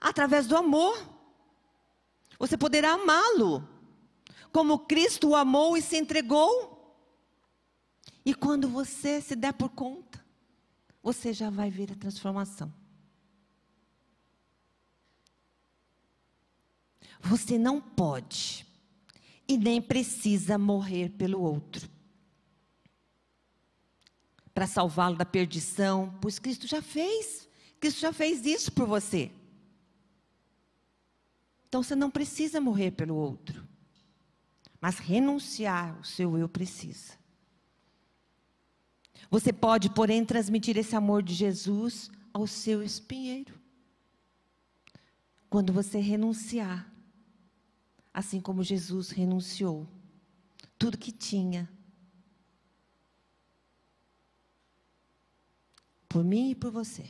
através 0.00 0.46
do 0.46 0.56
amor. 0.56 0.98
Você 2.38 2.56
poderá 2.56 2.94
amá-lo, 2.94 3.66
como 4.52 4.80
Cristo 4.80 5.28
o 5.28 5.36
amou 5.36 5.76
e 5.76 5.82
se 5.82 5.96
entregou. 5.96 6.74
E 8.24 8.34
quando 8.34 8.68
você 8.68 9.20
se 9.20 9.36
der 9.36 9.52
por 9.52 9.68
conta, 9.70 10.24
você 11.02 11.32
já 11.32 11.50
vai 11.50 11.70
ver 11.70 11.92
a 11.92 11.94
transformação. 11.94 12.72
Você 17.28 17.58
não 17.58 17.80
pode 17.80 18.66
e 19.48 19.56
nem 19.56 19.80
precisa 19.80 20.56
morrer 20.56 21.10
pelo 21.10 21.40
outro 21.40 21.88
para 24.56 24.66
salvá-lo 24.66 25.16
da 25.16 25.26
perdição, 25.26 26.16
pois 26.18 26.38
Cristo 26.38 26.66
já 26.66 26.80
fez. 26.80 27.46
Cristo 27.78 28.00
já 28.00 28.10
fez 28.10 28.46
isso 28.46 28.72
por 28.72 28.86
você. 28.86 29.30
Então 31.68 31.82
você 31.82 31.94
não 31.94 32.10
precisa 32.10 32.58
morrer 32.58 32.92
pelo 32.92 33.14
outro, 33.16 33.68
mas 34.80 34.98
renunciar 34.98 36.00
o 36.00 36.04
seu 36.04 36.38
eu 36.38 36.48
precisa. 36.48 37.18
Você 39.28 39.52
pode, 39.52 39.90
porém, 39.90 40.24
transmitir 40.24 40.78
esse 40.78 40.96
amor 40.96 41.22
de 41.22 41.34
Jesus 41.34 42.10
ao 42.32 42.46
seu 42.46 42.82
espinheiro. 42.82 43.52
Quando 45.50 45.70
você 45.70 45.98
renunciar, 45.98 46.90
assim 48.16 48.40
como 48.40 48.64
Jesus 48.64 49.10
renunciou, 49.10 49.86
tudo 50.78 50.96
que 50.96 51.12
tinha, 51.12 51.68
por 56.08 56.24
mim 56.24 56.52
e 56.52 56.54
por 56.54 56.70
você. 56.70 57.04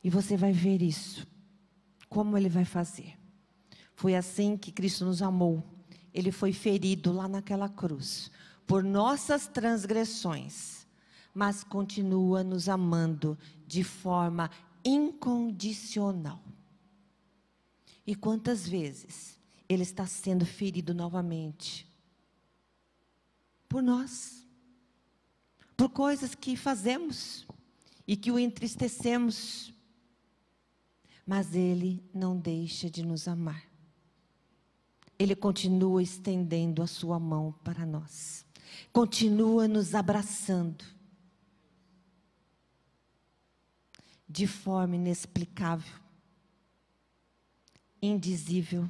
E 0.00 0.08
você 0.08 0.36
vai 0.36 0.52
ver 0.52 0.80
isso. 0.80 1.26
Como 2.08 2.38
ele 2.38 2.48
vai 2.48 2.64
fazer? 2.64 3.18
Foi 3.96 4.14
assim 4.14 4.56
que 4.56 4.70
Cristo 4.70 5.04
nos 5.04 5.20
amou. 5.20 5.64
Ele 6.12 6.30
foi 6.30 6.52
ferido 6.52 7.12
lá 7.12 7.26
naquela 7.26 7.68
cruz 7.68 8.30
por 8.64 8.84
nossas 8.84 9.48
transgressões, 9.48 10.86
mas 11.34 11.64
continua 11.64 12.44
nos 12.44 12.68
amando 12.68 13.36
de 13.66 13.82
forma 13.82 14.48
incondicional. 14.84 16.42
E 18.06 18.14
quantas 18.14 18.68
vezes 18.68 19.38
ele 19.68 19.82
está 19.82 20.06
sendo 20.06 20.44
ferido 20.44 20.92
novamente? 20.92 21.86
Por 23.68 23.82
nós. 23.82 24.46
Por 25.76 25.88
coisas 25.88 26.34
que 26.34 26.56
fazemos 26.56 27.46
e 28.06 28.16
que 28.16 28.30
o 28.30 28.38
entristecemos 28.38 29.74
mas 31.26 31.54
Ele 31.54 32.02
não 32.12 32.36
deixa 32.36 32.90
de 32.90 33.02
nos 33.02 33.26
amar. 33.26 33.64
Ele 35.18 35.34
continua 35.34 36.02
estendendo 36.02 36.82
a 36.82 36.86
sua 36.86 37.18
mão 37.18 37.54
para 37.64 37.86
nós, 37.86 38.44
continua 38.92 39.68
nos 39.68 39.94
abraçando 39.94 40.84
de 44.28 44.46
forma 44.46 44.96
inexplicável, 44.96 46.00
indizível, 48.00 48.88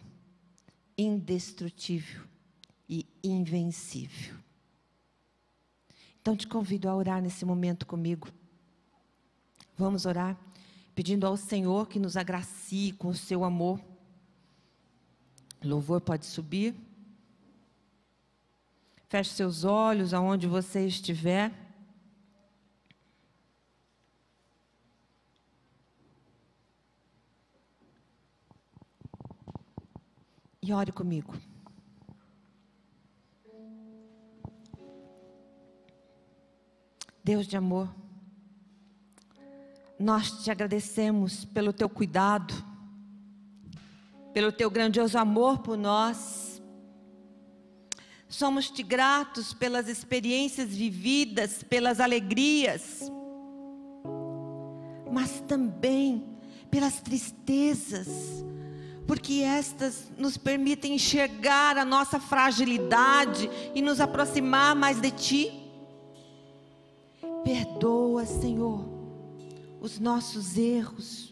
indestrutível 0.97 2.23
e 2.89 3.07
invencível. 3.23 4.35
Então 6.21 6.37
te 6.37 6.47
convido 6.47 6.89
a 6.89 6.95
orar 6.95 7.21
nesse 7.21 7.45
momento 7.45 7.87
comigo. 7.87 8.29
Vamos 9.77 10.07
orar 10.07 10.39
pedindo 10.95 11.27
ao 11.27 11.37
Senhor 11.37 11.89
que 11.89 11.99
nos 11.99 12.17
agracie 12.17 12.93
com 12.93 13.09
o 13.09 13.15
seu 13.15 13.45
amor. 13.45 13.81
Louvor 15.63 16.01
pode 16.01 16.25
subir. 16.25 16.75
Feche 19.09 19.31
seus 19.31 19.65
olhos 19.65 20.15
aonde 20.15 20.47
você 20.47 20.87
estiver. 20.87 21.64
E 30.67 30.73
ore 30.73 30.91
comigo. 30.93 31.35
Deus 37.23 37.47
de 37.47 37.55
amor. 37.55 37.95
Nós 39.99 40.43
te 40.43 40.51
agradecemos 40.51 41.45
pelo 41.45 41.71
teu 41.71 41.87
cuidado, 41.87 42.55
pelo 44.33 44.51
teu 44.51 44.71
grandioso 44.71 45.19
amor 45.19 45.59
por 45.59 45.77
nós. 45.77 46.63
Somos 48.27 48.71
te 48.71 48.83
gratos 48.83 49.53
pelas 49.53 49.87
experiências 49.87 50.71
vividas, 50.71 51.63
pelas 51.63 52.01
alegrias, 52.01 53.03
mas 55.13 55.43
também 55.43 56.39
pelas 56.71 57.03
tristezas, 57.03 58.43
porque 59.15 59.43
estas 59.45 60.11
nos 60.19 60.37
permitem 60.37 60.95
enxergar 60.95 61.79
a 61.79 61.85
nossa 61.85 62.19
fragilidade 62.19 63.49
e 63.73 63.81
nos 63.81 64.01
aproximar 64.01 64.75
mais 64.75 65.01
de 65.01 65.13
Ti. 65.13 65.53
Perdoa, 67.45 68.27
Senhor 68.27 68.95
os 69.85 70.01
nossos 70.01 70.57
erros, 70.57 71.31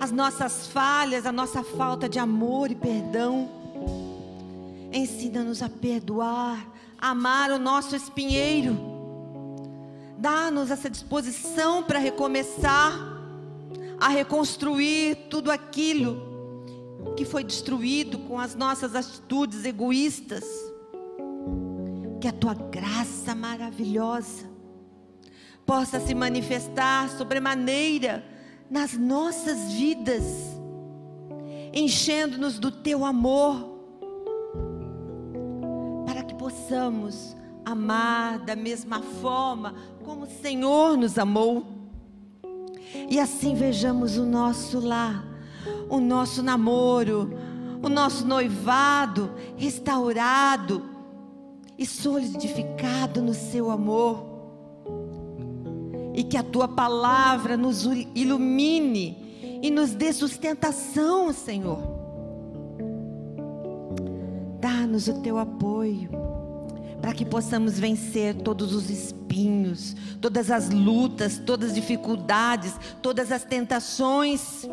as 0.00 0.10
nossas 0.10 0.66
falhas, 0.68 1.26
a 1.26 1.32
nossa 1.32 1.62
falta 1.62 2.08
de 2.08 2.18
amor 2.18 2.70
e 2.70 2.74
perdão. 2.74 3.46
Ensina-nos 4.90 5.60
a 5.62 5.68
perdoar, 5.68 6.66
a 6.98 7.10
amar 7.10 7.50
o 7.50 7.58
nosso 7.58 7.94
espinheiro. 7.94 8.74
Dá-nos 10.16 10.70
essa 10.70 10.88
disposição 10.88 11.82
para 11.82 11.98
recomeçar, 11.98 13.13
a 14.04 14.08
reconstruir 14.08 15.16
tudo 15.30 15.50
aquilo 15.50 16.20
que 17.16 17.24
foi 17.24 17.42
destruído 17.42 18.18
com 18.18 18.38
as 18.38 18.54
nossas 18.54 18.94
atitudes 18.94 19.64
egoístas. 19.64 20.44
Que 22.20 22.28
a 22.28 22.32
tua 22.32 22.52
graça 22.52 23.34
maravilhosa 23.34 24.44
possa 25.64 25.98
se 26.00 26.14
manifestar 26.14 27.08
sobremaneira 27.16 28.22
nas 28.70 28.92
nossas 28.92 29.72
vidas, 29.72 30.22
enchendo-nos 31.72 32.58
do 32.58 32.70
teu 32.70 33.06
amor, 33.06 33.78
para 36.04 36.22
que 36.22 36.34
possamos 36.34 37.34
amar 37.64 38.38
da 38.40 38.54
mesma 38.54 39.00
forma 39.22 39.74
como 40.04 40.24
o 40.24 40.30
Senhor 40.42 40.94
nos 40.94 41.16
amou. 41.16 41.73
E 43.08 43.18
assim 43.18 43.54
vejamos 43.54 44.16
o 44.16 44.24
nosso 44.24 44.80
lar, 44.80 45.24
o 45.88 46.00
nosso 46.00 46.42
namoro, 46.42 47.32
o 47.82 47.88
nosso 47.88 48.26
noivado 48.26 49.30
restaurado 49.56 50.82
e 51.78 51.84
solidificado 51.84 53.20
no 53.20 53.34
seu 53.34 53.70
amor 53.70 54.34
e 56.14 56.22
que 56.22 56.36
a 56.36 56.42
tua 56.42 56.68
palavra 56.68 57.56
nos 57.56 57.84
ilumine 58.14 59.60
e 59.62 59.70
nos 59.70 59.92
dê 59.92 60.12
sustentação, 60.12 61.32
Senhor. 61.32 61.80
Dá-nos 64.60 65.08
o 65.08 65.20
teu 65.20 65.36
apoio 65.38 66.23
para 67.04 67.12
que 67.12 67.26
possamos 67.26 67.78
vencer 67.78 68.34
todos 68.36 68.74
os 68.74 68.88
espinhos, 68.88 69.94
todas 70.22 70.50
as 70.50 70.70
lutas, 70.70 71.36
todas 71.36 71.68
as 71.68 71.74
dificuldades, 71.74 72.72
todas 73.02 73.30
as 73.30 73.44
tentações 73.44 74.66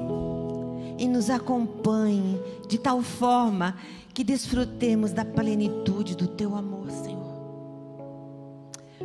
e 0.98 1.10
nos 1.10 1.30
acompanhe 1.30 2.40
de 2.70 2.78
tal 2.78 3.02
forma 3.02 3.76
que 4.14 4.24
desfrutemos 4.24 5.12
da 5.12 5.26
plenitude 5.26 6.16
do 6.16 6.26
teu 6.26 6.56
amor, 6.56 6.90
Senhor. 6.90 7.36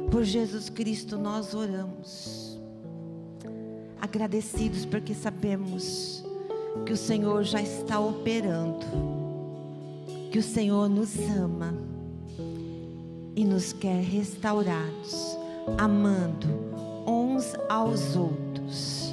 Por 0.09 0.23
Jesus 0.23 0.71
Cristo 0.71 1.19
nós 1.19 1.53
oramos. 1.53 2.61
Agradecidos 4.01 4.87
porque 4.87 5.15
sabemos 5.15 6.25
que 6.87 6.93
o 6.93 6.97
Senhor 6.97 7.43
já 7.43 7.61
está 7.61 7.99
operando, 7.99 8.87
que 10.31 10.39
o 10.39 10.43
Senhor 10.45 10.89
nos 10.89 11.19
ama 11.37 11.96
e 13.37 13.45
nos 13.45 13.75
quer 13.75 14.03
restaurados, 14.03 15.39
amando 15.77 16.49
uns 17.07 17.55
aos 17.69 18.17
outros. 18.17 19.13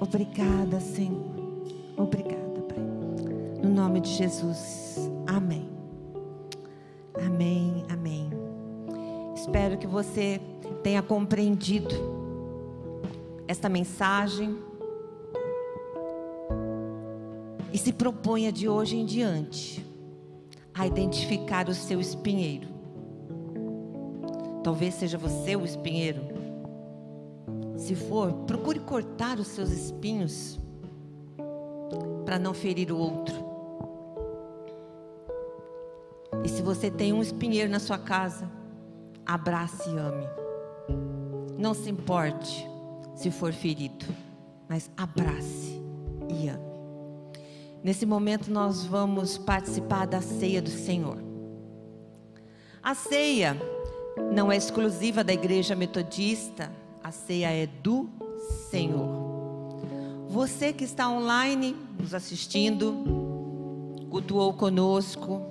Obrigada, 0.00 0.80
Senhor. 0.80 1.30
Obrigada, 1.96 2.62
Pai. 2.68 2.78
No 3.62 3.70
nome 3.70 4.00
de 4.00 4.10
Jesus. 4.10 5.08
Amém. 5.24 5.68
Amém. 7.14 7.84
Amém. 7.88 8.28
Espero 9.36 9.78
que 9.78 9.86
você 9.86 10.40
tenha 10.82 11.02
compreendido 11.02 11.94
esta 13.46 13.68
mensagem 13.68 14.58
e 17.72 17.78
se 17.78 17.92
proponha 17.92 18.50
de 18.50 18.68
hoje 18.68 18.96
em 18.96 19.04
diante 19.04 19.86
a 20.74 20.86
identificar 20.86 21.68
o 21.68 21.74
seu 21.74 22.00
espinheiro. 22.00 22.79
Talvez 24.62 24.94
seja 24.94 25.16
você 25.16 25.56
o 25.56 25.64
espinheiro. 25.64 26.20
Se 27.76 27.94
for, 27.94 28.32
procure 28.46 28.78
cortar 28.80 29.38
os 29.38 29.48
seus 29.48 29.70
espinhos 29.70 30.58
para 32.24 32.38
não 32.38 32.52
ferir 32.52 32.92
o 32.92 32.98
outro. 32.98 33.34
E 36.44 36.48
se 36.48 36.62
você 36.62 36.90
tem 36.90 37.12
um 37.12 37.22
espinheiro 37.22 37.70
na 37.70 37.80
sua 37.80 37.98
casa, 37.98 38.50
abrace 39.26 39.88
e 39.88 39.98
ame. 39.98 40.26
Não 41.58 41.74
se 41.74 41.90
importe 41.90 42.68
se 43.14 43.30
for 43.30 43.52
ferido, 43.52 44.06
mas 44.68 44.90
abrace 44.96 45.82
e 46.28 46.48
ame. 46.48 46.70
Nesse 47.82 48.04
momento 48.04 48.50
nós 48.50 48.84
vamos 48.84 49.38
participar 49.38 50.06
da 50.06 50.20
ceia 50.20 50.60
do 50.60 50.70
Senhor. 50.70 51.18
A 52.82 52.94
ceia 52.94 53.56
não 54.32 54.50
é 54.50 54.56
exclusiva 54.56 55.24
da 55.24 55.32
igreja 55.32 55.74
metodista, 55.74 56.70
a 57.02 57.10
ceia 57.10 57.50
é 57.50 57.66
do 57.66 58.08
Senhor. 58.70 59.30
Você 60.28 60.72
que 60.72 60.84
está 60.84 61.10
online 61.10 61.76
nos 61.98 62.14
assistindo, 62.14 62.94
cultuou 64.10 64.52
conosco, 64.54 65.42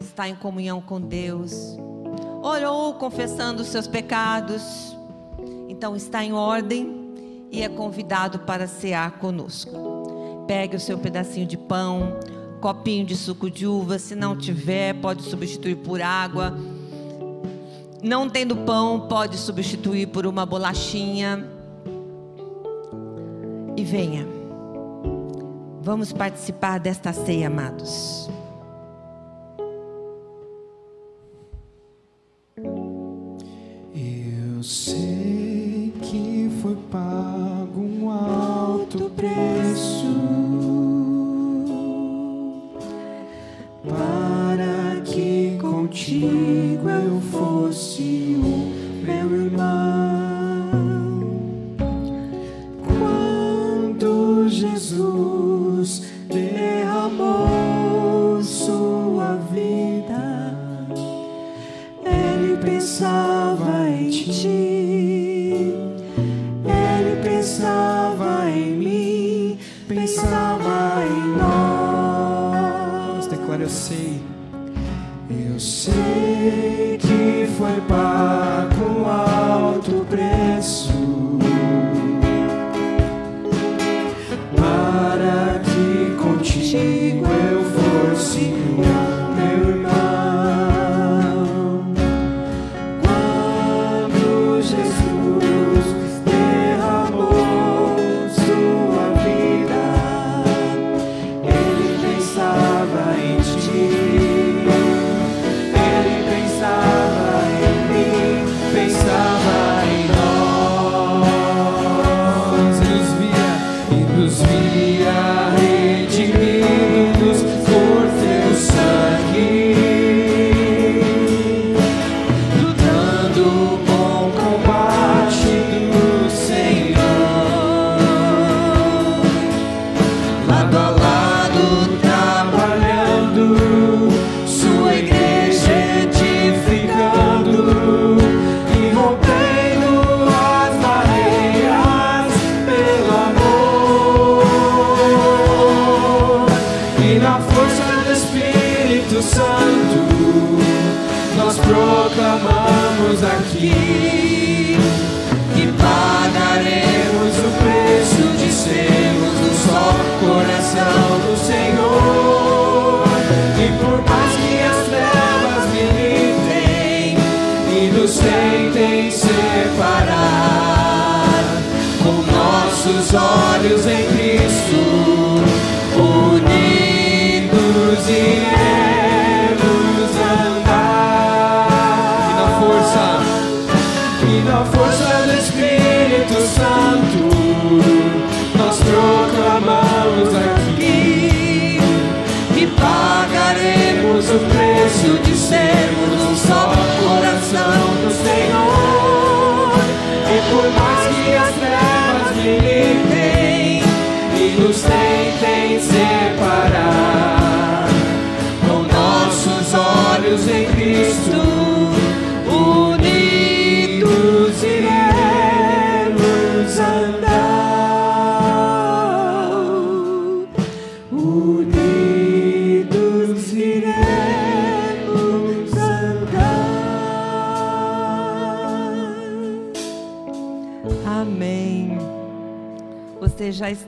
está 0.00 0.28
em 0.28 0.34
comunhão 0.34 0.80
com 0.80 1.00
Deus, 1.00 1.76
orou 2.42 2.94
confessando 2.94 3.62
os 3.62 3.68
seus 3.68 3.86
pecados, 3.86 4.96
então 5.68 5.94
está 5.94 6.24
em 6.24 6.32
ordem 6.32 7.12
e 7.50 7.62
é 7.62 7.68
convidado 7.68 8.40
para 8.40 8.66
cear 8.66 9.18
conosco. 9.18 10.44
Pegue 10.46 10.76
o 10.76 10.80
seu 10.80 10.98
pedacinho 10.98 11.46
de 11.46 11.56
pão, 11.56 12.18
copinho 12.60 13.04
de 13.04 13.16
suco 13.16 13.50
de 13.50 13.66
uva, 13.66 13.98
se 13.98 14.14
não 14.14 14.36
tiver, 14.36 14.94
pode 14.94 15.22
substituir 15.22 15.76
por 15.76 16.00
água. 16.00 16.56
Não 18.02 18.28
tendo 18.28 18.56
pão, 18.56 19.06
pode 19.06 19.38
substituir 19.38 20.08
por 20.08 20.26
uma 20.26 20.44
bolachinha. 20.44 21.46
E 23.76 23.84
venha. 23.84 24.26
Vamos 25.80 26.12
participar 26.12 26.80
desta 26.80 27.12
ceia, 27.12 27.46
amados. 27.46 28.28
Eu 33.94 34.62
sei 34.62 35.92
que 36.02 36.50
foi 36.60 36.76
pago 36.90 37.80
um 37.80 38.10
alto 38.10 39.10
preço 39.10 40.06
para 43.88 45.00
que 45.02 45.56
contigo 45.60 46.31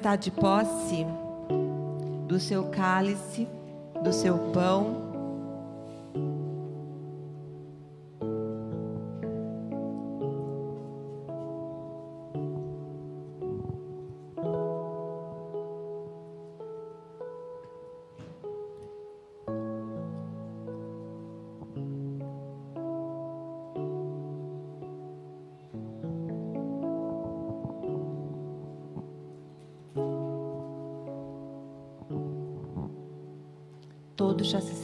está 0.05 0.17
de 0.17 0.31
posse 0.31 1.07
do 2.29 2.39
seu 2.39 2.65
cálice, 2.65 3.49
do 4.03 4.13
seu 4.13 4.37
pão. 4.53 5.04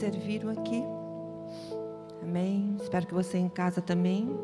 Serviram 0.01 0.49
aqui? 0.49 0.83
Amém. 2.23 2.75
Espero 2.81 3.05
que 3.05 3.13
você 3.13 3.37
em 3.37 3.47
casa 3.47 3.81
também. 3.81 4.35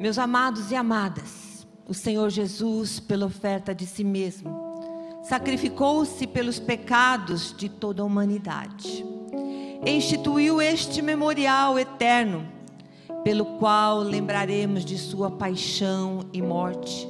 Meus 0.00 0.16
amados 0.16 0.70
e 0.70 0.74
amadas, 0.74 1.66
o 1.86 1.92
Senhor 1.92 2.30
Jesus, 2.30 2.98
pela 2.98 3.26
oferta 3.26 3.74
de 3.74 3.84
si 3.84 4.02
mesmo, 4.02 4.56
sacrificou-se 5.22 6.26
pelos 6.26 6.58
pecados 6.58 7.54
de 7.54 7.68
toda 7.68 8.00
a 8.00 8.06
humanidade. 8.06 9.04
E 9.84 9.90
instituiu 9.90 10.62
este 10.62 11.02
memorial 11.02 11.78
eterno, 11.78 12.48
pelo 13.22 13.58
qual 13.58 13.98
lembraremos 13.98 14.82
de 14.82 14.96
sua 14.96 15.30
paixão 15.30 16.20
e 16.32 16.40
morte, 16.40 17.06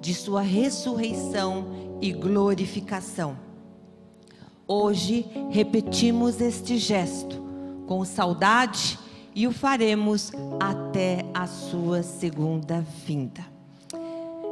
de 0.00 0.12
sua 0.12 0.40
ressurreição 0.40 1.98
e 2.00 2.12
glorificação. 2.12 3.49
Hoje 4.72 5.26
repetimos 5.50 6.40
este 6.40 6.78
gesto 6.78 7.42
com 7.88 8.04
saudade 8.04 8.96
e 9.34 9.48
o 9.48 9.52
faremos 9.52 10.30
até 10.60 11.24
a 11.34 11.48
sua 11.48 12.04
segunda 12.04 12.80
vinda. 13.04 13.44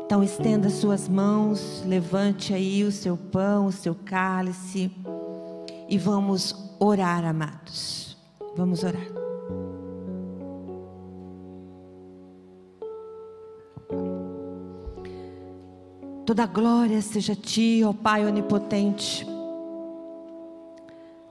Então 0.04 0.20
estenda 0.24 0.70
suas 0.70 1.08
mãos, 1.08 1.84
levante 1.86 2.52
aí 2.52 2.82
o 2.82 2.90
seu 2.90 3.16
pão, 3.16 3.66
o 3.66 3.72
seu 3.72 3.94
cálice 3.94 4.90
e 5.88 5.96
vamos 5.96 6.52
orar, 6.80 7.24
amados. 7.24 8.16
Vamos 8.56 8.82
orar. 8.82 9.06
Toda 16.26 16.44
glória 16.44 17.00
seja 17.02 17.34
a 17.34 17.36
ti, 17.36 17.82
ó 17.84 17.92
Pai 17.92 18.26
onipotente. 18.26 19.37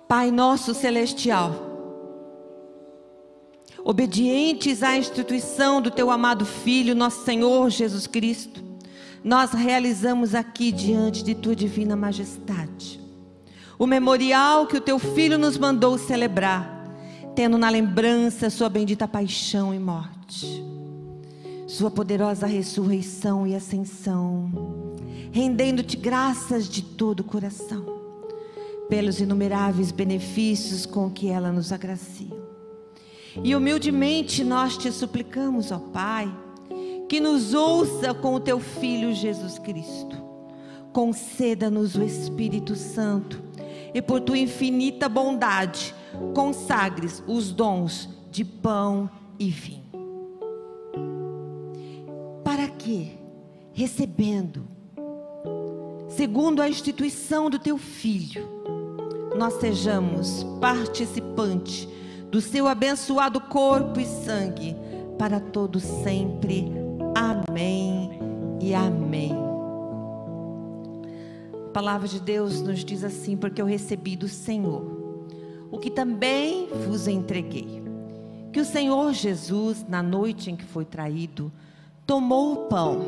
Pai 0.07 0.31
nosso 0.31 0.73
celestial, 0.73 1.53
obedientes 3.83 4.81
à 4.81 4.97
instituição 4.97 5.81
do 5.81 5.91
teu 5.91 6.09
amado 6.09 6.45
Filho, 6.45 6.95
nosso 6.95 7.25
Senhor 7.25 7.69
Jesus 7.69 8.07
Cristo, 8.07 8.63
nós 9.23 9.51
realizamos 9.51 10.33
aqui 10.33 10.71
diante 10.71 11.23
de 11.23 11.35
tua 11.35 11.55
divina 11.55 11.95
majestade 11.95 13.07
o 13.79 13.85
memorial 13.85 14.65
que 14.65 14.77
o 14.77 14.81
teu 14.81 14.97
Filho 14.97 15.37
nos 15.37 15.57
mandou 15.57 15.97
celebrar, 15.97 16.89
tendo 17.35 17.57
na 17.57 17.69
lembrança 17.69 18.49
sua 18.49 18.69
bendita 18.69 19.07
paixão 19.07 19.73
e 19.73 19.77
morte, 19.77 20.63
sua 21.67 21.91
poderosa 21.91 22.47
ressurreição 22.47 23.45
e 23.45 23.53
ascensão, 23.53 24.49
rendendo-te 25.31 25.95
graças 25.95 26.67
de 26.67 26.81
todo 26.81 27.19
o 27.19 27.23
coração 27.23 27.96
pelos 28.89 29.19
inumeráveis 29.19 29.91
benefícios 29.91 30.85
com 30.85 31.09
que 31.09 31.29
ela 31.29 31.51
nos 31.51 31.71
agracia. 31.71 32.47
E 33.43 33.55
humildemente 33.55 34.43
nós 34.43 34.77
te 34.77 34.91
suplicamos, 34.91 35.71
ó 35.71 35.77
Pai, 35.77 36.33
que 37.07 37.19
nos 37.19 37.53
ouça 37.53 38.13
com 38.13 38.35
o 38.35 38.39
teu 38.39 38.59
Filho 38.59 39.13
Jesus 39.13 39.59
Cristo. 39.59 40.17
Conceda-nos 40.91 41.95
o 41.95 42.03
Espírito 42.03 42.75
Santo 42.75 43.41
e 43.93 44.01
por 44.01 44.21
tua 44.21 44.37
infinita 44.37 45.07
bondade 45.07 45.93
consagres 46.33 47.23
os 47.27 47.51
dons 47.51 48.09
de 48.31 48.43
pão 48.43 49.09
e 49.39 49.49
vinho. 49.49 49.85
Para 52.43 52.67
que, 52.67 53.17
recebendo, 53.73 54.67
segundo 56.09 56.61
a 56.61 56.69
instituição 56.69 57.49
do 57.49 57.59
teu 57.59 57.77
Filho, 57.77 58.56
nós 59.37 59.53
sejamos 59.55 60.43
participantes 60.59 61.87
do 62.31 62.41
seu 62.41 62.67
abençoado 62.67 63.39
corpo 63.39 63.99
e 63.99 64.05
sangue 64.05 64.75
para 65.17 65.39
todos 65.39 65.83
sempre. 65.83 66.71
Amém 67.15 68.19
e 68.59 68.73
amém. 68.73 69.31
A 71.67 71.69
palavra 71.69 72.07
de 72.07 72.19
Deus 72.19 72.61
nos 72.61 72.83
diz 72.83 73.03
assim: 73.03 73.37
porque 73.37 73.61
eu 73.61 73.65
recebi 73.65 74.15
do 74.15 74.27
Senhor 74.27 74.97
o 75.69 75.77
que 75.77 75.91
também 75.91 76.67
vos 76.87 77.07
entreguei. 77.07 77.83
Que 78.51 78.59
o 78.59 78.65
Senhor 78.65 79.13
Jesus, 79.13 79.85
na 79.87 80.01
noite 80.01 80.49
em 80.49 80.55
que 80.55 80.65
foi 80.65 80.85
traído, 80.85 81.51
tomou 82.05 82.53
o 82.53 82.57
pão 82.67 83.01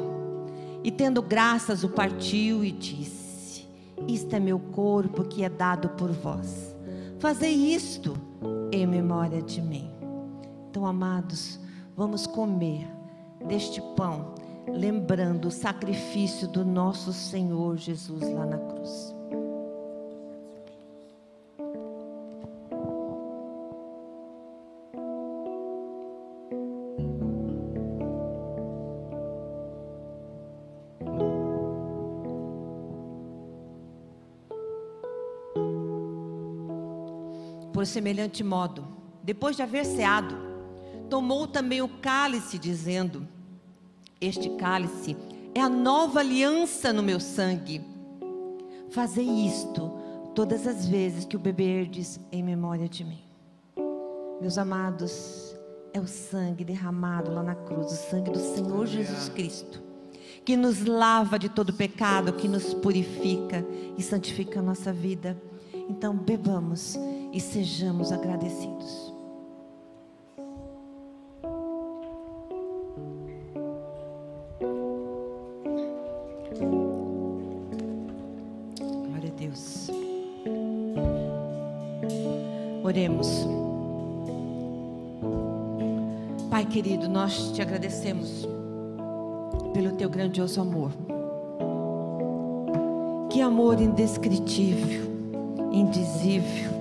e, 0.84 0.92
tendo 0.92 1.22
graças, 1.22 1.84
o 1.84 1.90
partiu 1.90 2.64
e 2.64 2.72
disse: 2.72 3.19
isto 4.08 4.36
é 4.36 4.40
meu 4.40 4.60
corpo 4.60 5.24
que 5.24 5.44
é 5.44 5.50
dado 5.50 5.90
por 5.90 6.12
vós. 6.12 6.76
Fazei 7.20 7.54
isto 7.54 8.16
em 8.72 8.88
memória 8.88 9.42
de 9.42 9.62
mim. 9.62 9.92
Então, 10.70 10.86
amados, 10.86 11.60
vamos 11.96 12.26
comer 12.26 12.88
deste 13.48 13.82
pão, 13.96 14.34
lembrando 14.68 15.48
o 15.48 15.52
sacrifício 15.52 16.48
do 16.48 16.64
nosso 16.64 17.12
Senhor 17.12 17.78
Jesus 17.78 18.22
lá 18.22 18.46
na 18.46 18.58
cruz. 18.58 19.19
Por 37.80 37.88
semelhante 37.88 38.44
modo, 38.44 38.86
depois 39.24 39.56
de 39.56 39.62
haver 39.62 39.86
ceado, 39.86 40.36
tomou 41.10 41.48
também 41.48 41.82
o 41.82 41.88
cálice, 41.88 42.60
dizendo: 42.60 43.26
Este 44.20 44.50
cálice 44.58 45.16
é 45.56 45.62
a 45.62 45.70
nova 45.70 46.20
aliança 46.20 46.92
no 46.92 47.02
meu 47.02 47.22
sangue. 47.22 47.82
Fazei 48.90 49.26
isto 49.26 49.94
todas 50.36 50.68
as 50.68 50.90
vezes 50.90 51.24
que 51.24 51.38
o 51.38 51.40
beberdes 51.40 52.20
em 52.34 52.44
memória 52.44 52.90
de 52.90 53.06
mim. 53.06 53.22
Meus 54.42 54.58
amados, 54.58 55.56
é 55.94 56.02
o 56.02 56.08
sangue 56.08 56.66
derramado 56.66 57.34
lá 57.34 57.42
na 57.42 57.56
cruz, 57.56 57.94
o 57.94 58.10
sangue 58.12 58.32
do 58.32 58.40
Senhor 58.40 58.88
Jesus 58.88 59.30
Cristo, 59.30 59.82
que 60.44 60.58
nos 60.58 60.84
lava 60.84 61.40
de 61.40 61.48
todo 61.48 61.72
pecado, 61.72 62.34
que 62.34 62.50
nos 62.50 62.74
purifica 62.74 63.66
e 63.98 64.04
santifica 64.04 64.60
a 64.60 64.64
nossa 64.64 64.92
vida. 64.92 65.42
Então, 65.88 66.14
bebamos 66.14 67.00
e 67.32 67.40
sejamos 67.40 68.12
agradecidos. 68.12 69.14
Glória 79.08 79.30
a 79.30 79.40
Deus. 79.40 79.90
Oremos. 82.84 83.48
Pai 86.50 86.66
querido, 86.66 87.08
nós 87.08 87.52
te 87.52 87.62
agradecemos 87.62 88.48
pelo 89.74 89.92
teu 89.92 90.10
grandioso 90.10 90.60
amor. 90.60 90.92
Que 93.30 93.42
amor 93.42 93.80
indescritível, 93.80 95.04
indizível 95.72 96.79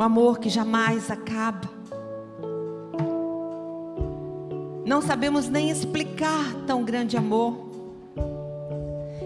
um 0.00 0.02
amor 0.02 0.38
que 0.38 0.48
jamais 0.48 1.10
acaba. 1.10 1.68
Não 4.86 5.02
sabemos 5.02 5.46
nem 5.46 5.68
explicar 5.68 6.54
tão 6.66 6.82
grande 6.82 7.18
amor. 7.18 7.68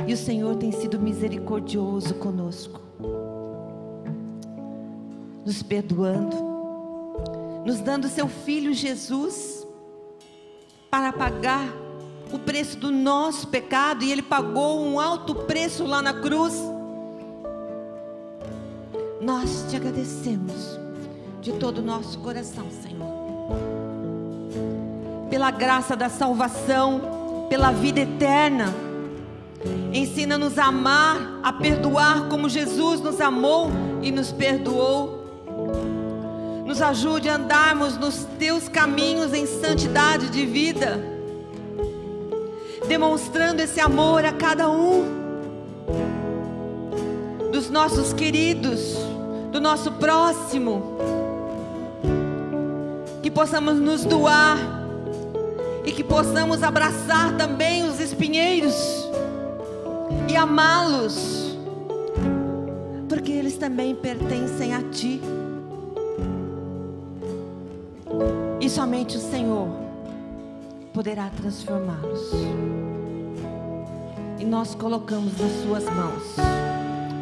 E 0.05 0.13
o 0.13 0.17
Senhor 0.17 0.57
tem 0.57 0.73
sido 0.73 0.99
misericordioso 0.99 2.15
conosco, 2.15 2.81
nos 5.47 5.63
perdoando, 5.63 6.37
nos 7.65 7.79
dando 7.79 8.09
seu 8.09 8.27
Filho 8.27 8.75
Jesus 8.75 9.65
para 10.91 11.13
pagar 11.13 11.69
o 12.33 12.39
preço 12.41 12.77
do 12.79 12.91
nosso 12.91 13.47
pecado, 13.47 14.03
e 14.03 14.11
Ele 14.11 14.23
pagou 14.23 14.85
um 14.85 14.99
alto 14.99 15.37
preço 15.37 15.85
lá 15.85 16.03
na 16.03 16.15
cruz 16.15 16.74
nós 19.25 19.65
te 19.71 19.77
agradecemos 19.77 20.79
de 21.41 21.53
todo 21.53 21.79
o 21.79 21.83
nosso 21.83 22.19
coração, 22.19 22.67
Senhor. 22.83 23.09
Pela 25.31 25.51
graça 25.51 25.97
da 25.97 26.11
salvação, 26.11 27.47
pela 27.49 27.71
vida 27.71 28.01
eterna. 28.01 28.67
Ensina-nos 29.95 30.59
a 30.59 30.67
amar, 30.67 31.41
a 31.43 31.53
perdoar 31.55 32.29
como 32.29 32.51
Jesus 32.51 33.01
nos 33.01 33.19
amou 33.19 33.71
e 34.03 34.13
nos 34.13 34.31
perdoou. 34.31 35.25
Nos 36.67 36.83
ajude 36.83 37.29
a 37.31 37.37
andarmos 37.37 37.97
nos 37.97 38.27
teus 38.39 38.69
caminhos 38.69 39.33
em 39.33 39.47
santidade 39.47 40.29
de 40.29 40.45
vida. 40.45 41.13
demonstrando 42.87 43.63
esse 43.63 43.81
amor 43.81 44.27
a 44.27 44.33
cada 44.33 44.69
um 44.69 45.25
dos 47.51 47.71
nossos 47.71 48.13
queridos, 48.13 49.14
do 49.55 49.61
nosso 49.61 49.93
próximo. 49.93 50.83
Que 53.23 53.31
possamos 53.31 53.79
nos 53.79 54.05
doar 54.05 54.59
e 55.87 55.93
que 55.93 56.03
possamos 56.03 56.61
abraçar 56.65 57.37
também 57.37 57.85
os 57.85 58.01
espinheiros 58.01 58.75
e 60.29 60.35
amá-los, 60.35 61.57
porque 63.09 63.31
eles 63.31 63.57
também 63.57 63.95
pertencem 63.95 64.75
a 64.75 64.83
Ti. 64.91 65.21
E 68.61 68.69
somente 68.69 69.17
o 69.17 69.21
Senhor 69.21 69.69
poderá 70.93 71.31
transformá-los. 71.31 72.33
E 74.41 74.45
nós 74.45 74.75
colocamos 74.75 75.39
nas 75.39 75.53
Suas 75.63 75.85
mãos 75.85 76.35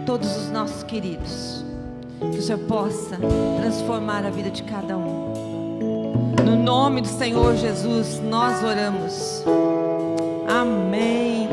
todos 0.07 0.35
os 0.35 0.49
nossos 0.49 0.83
queridos. 0.85 1.72
Que 2.31 2.39
o 2.39 2.43
Senhor 2.43 2.61
possa 2.61 3.19
transformar 3.61 4.25
a 4.25 4.31
vida 4.31 4.51
de 4.51 4.63
cada 4.63 4.97
um. 4.97 5.33
No 6.45 6.57
nome 6.57 7.01
do 7.01 7.09
Senhor 7.09 7.57
Jesus, 7.57 8.21
nós 8.21 8.63
oramos. 8.63 9.45
Amém. 10.49 11.49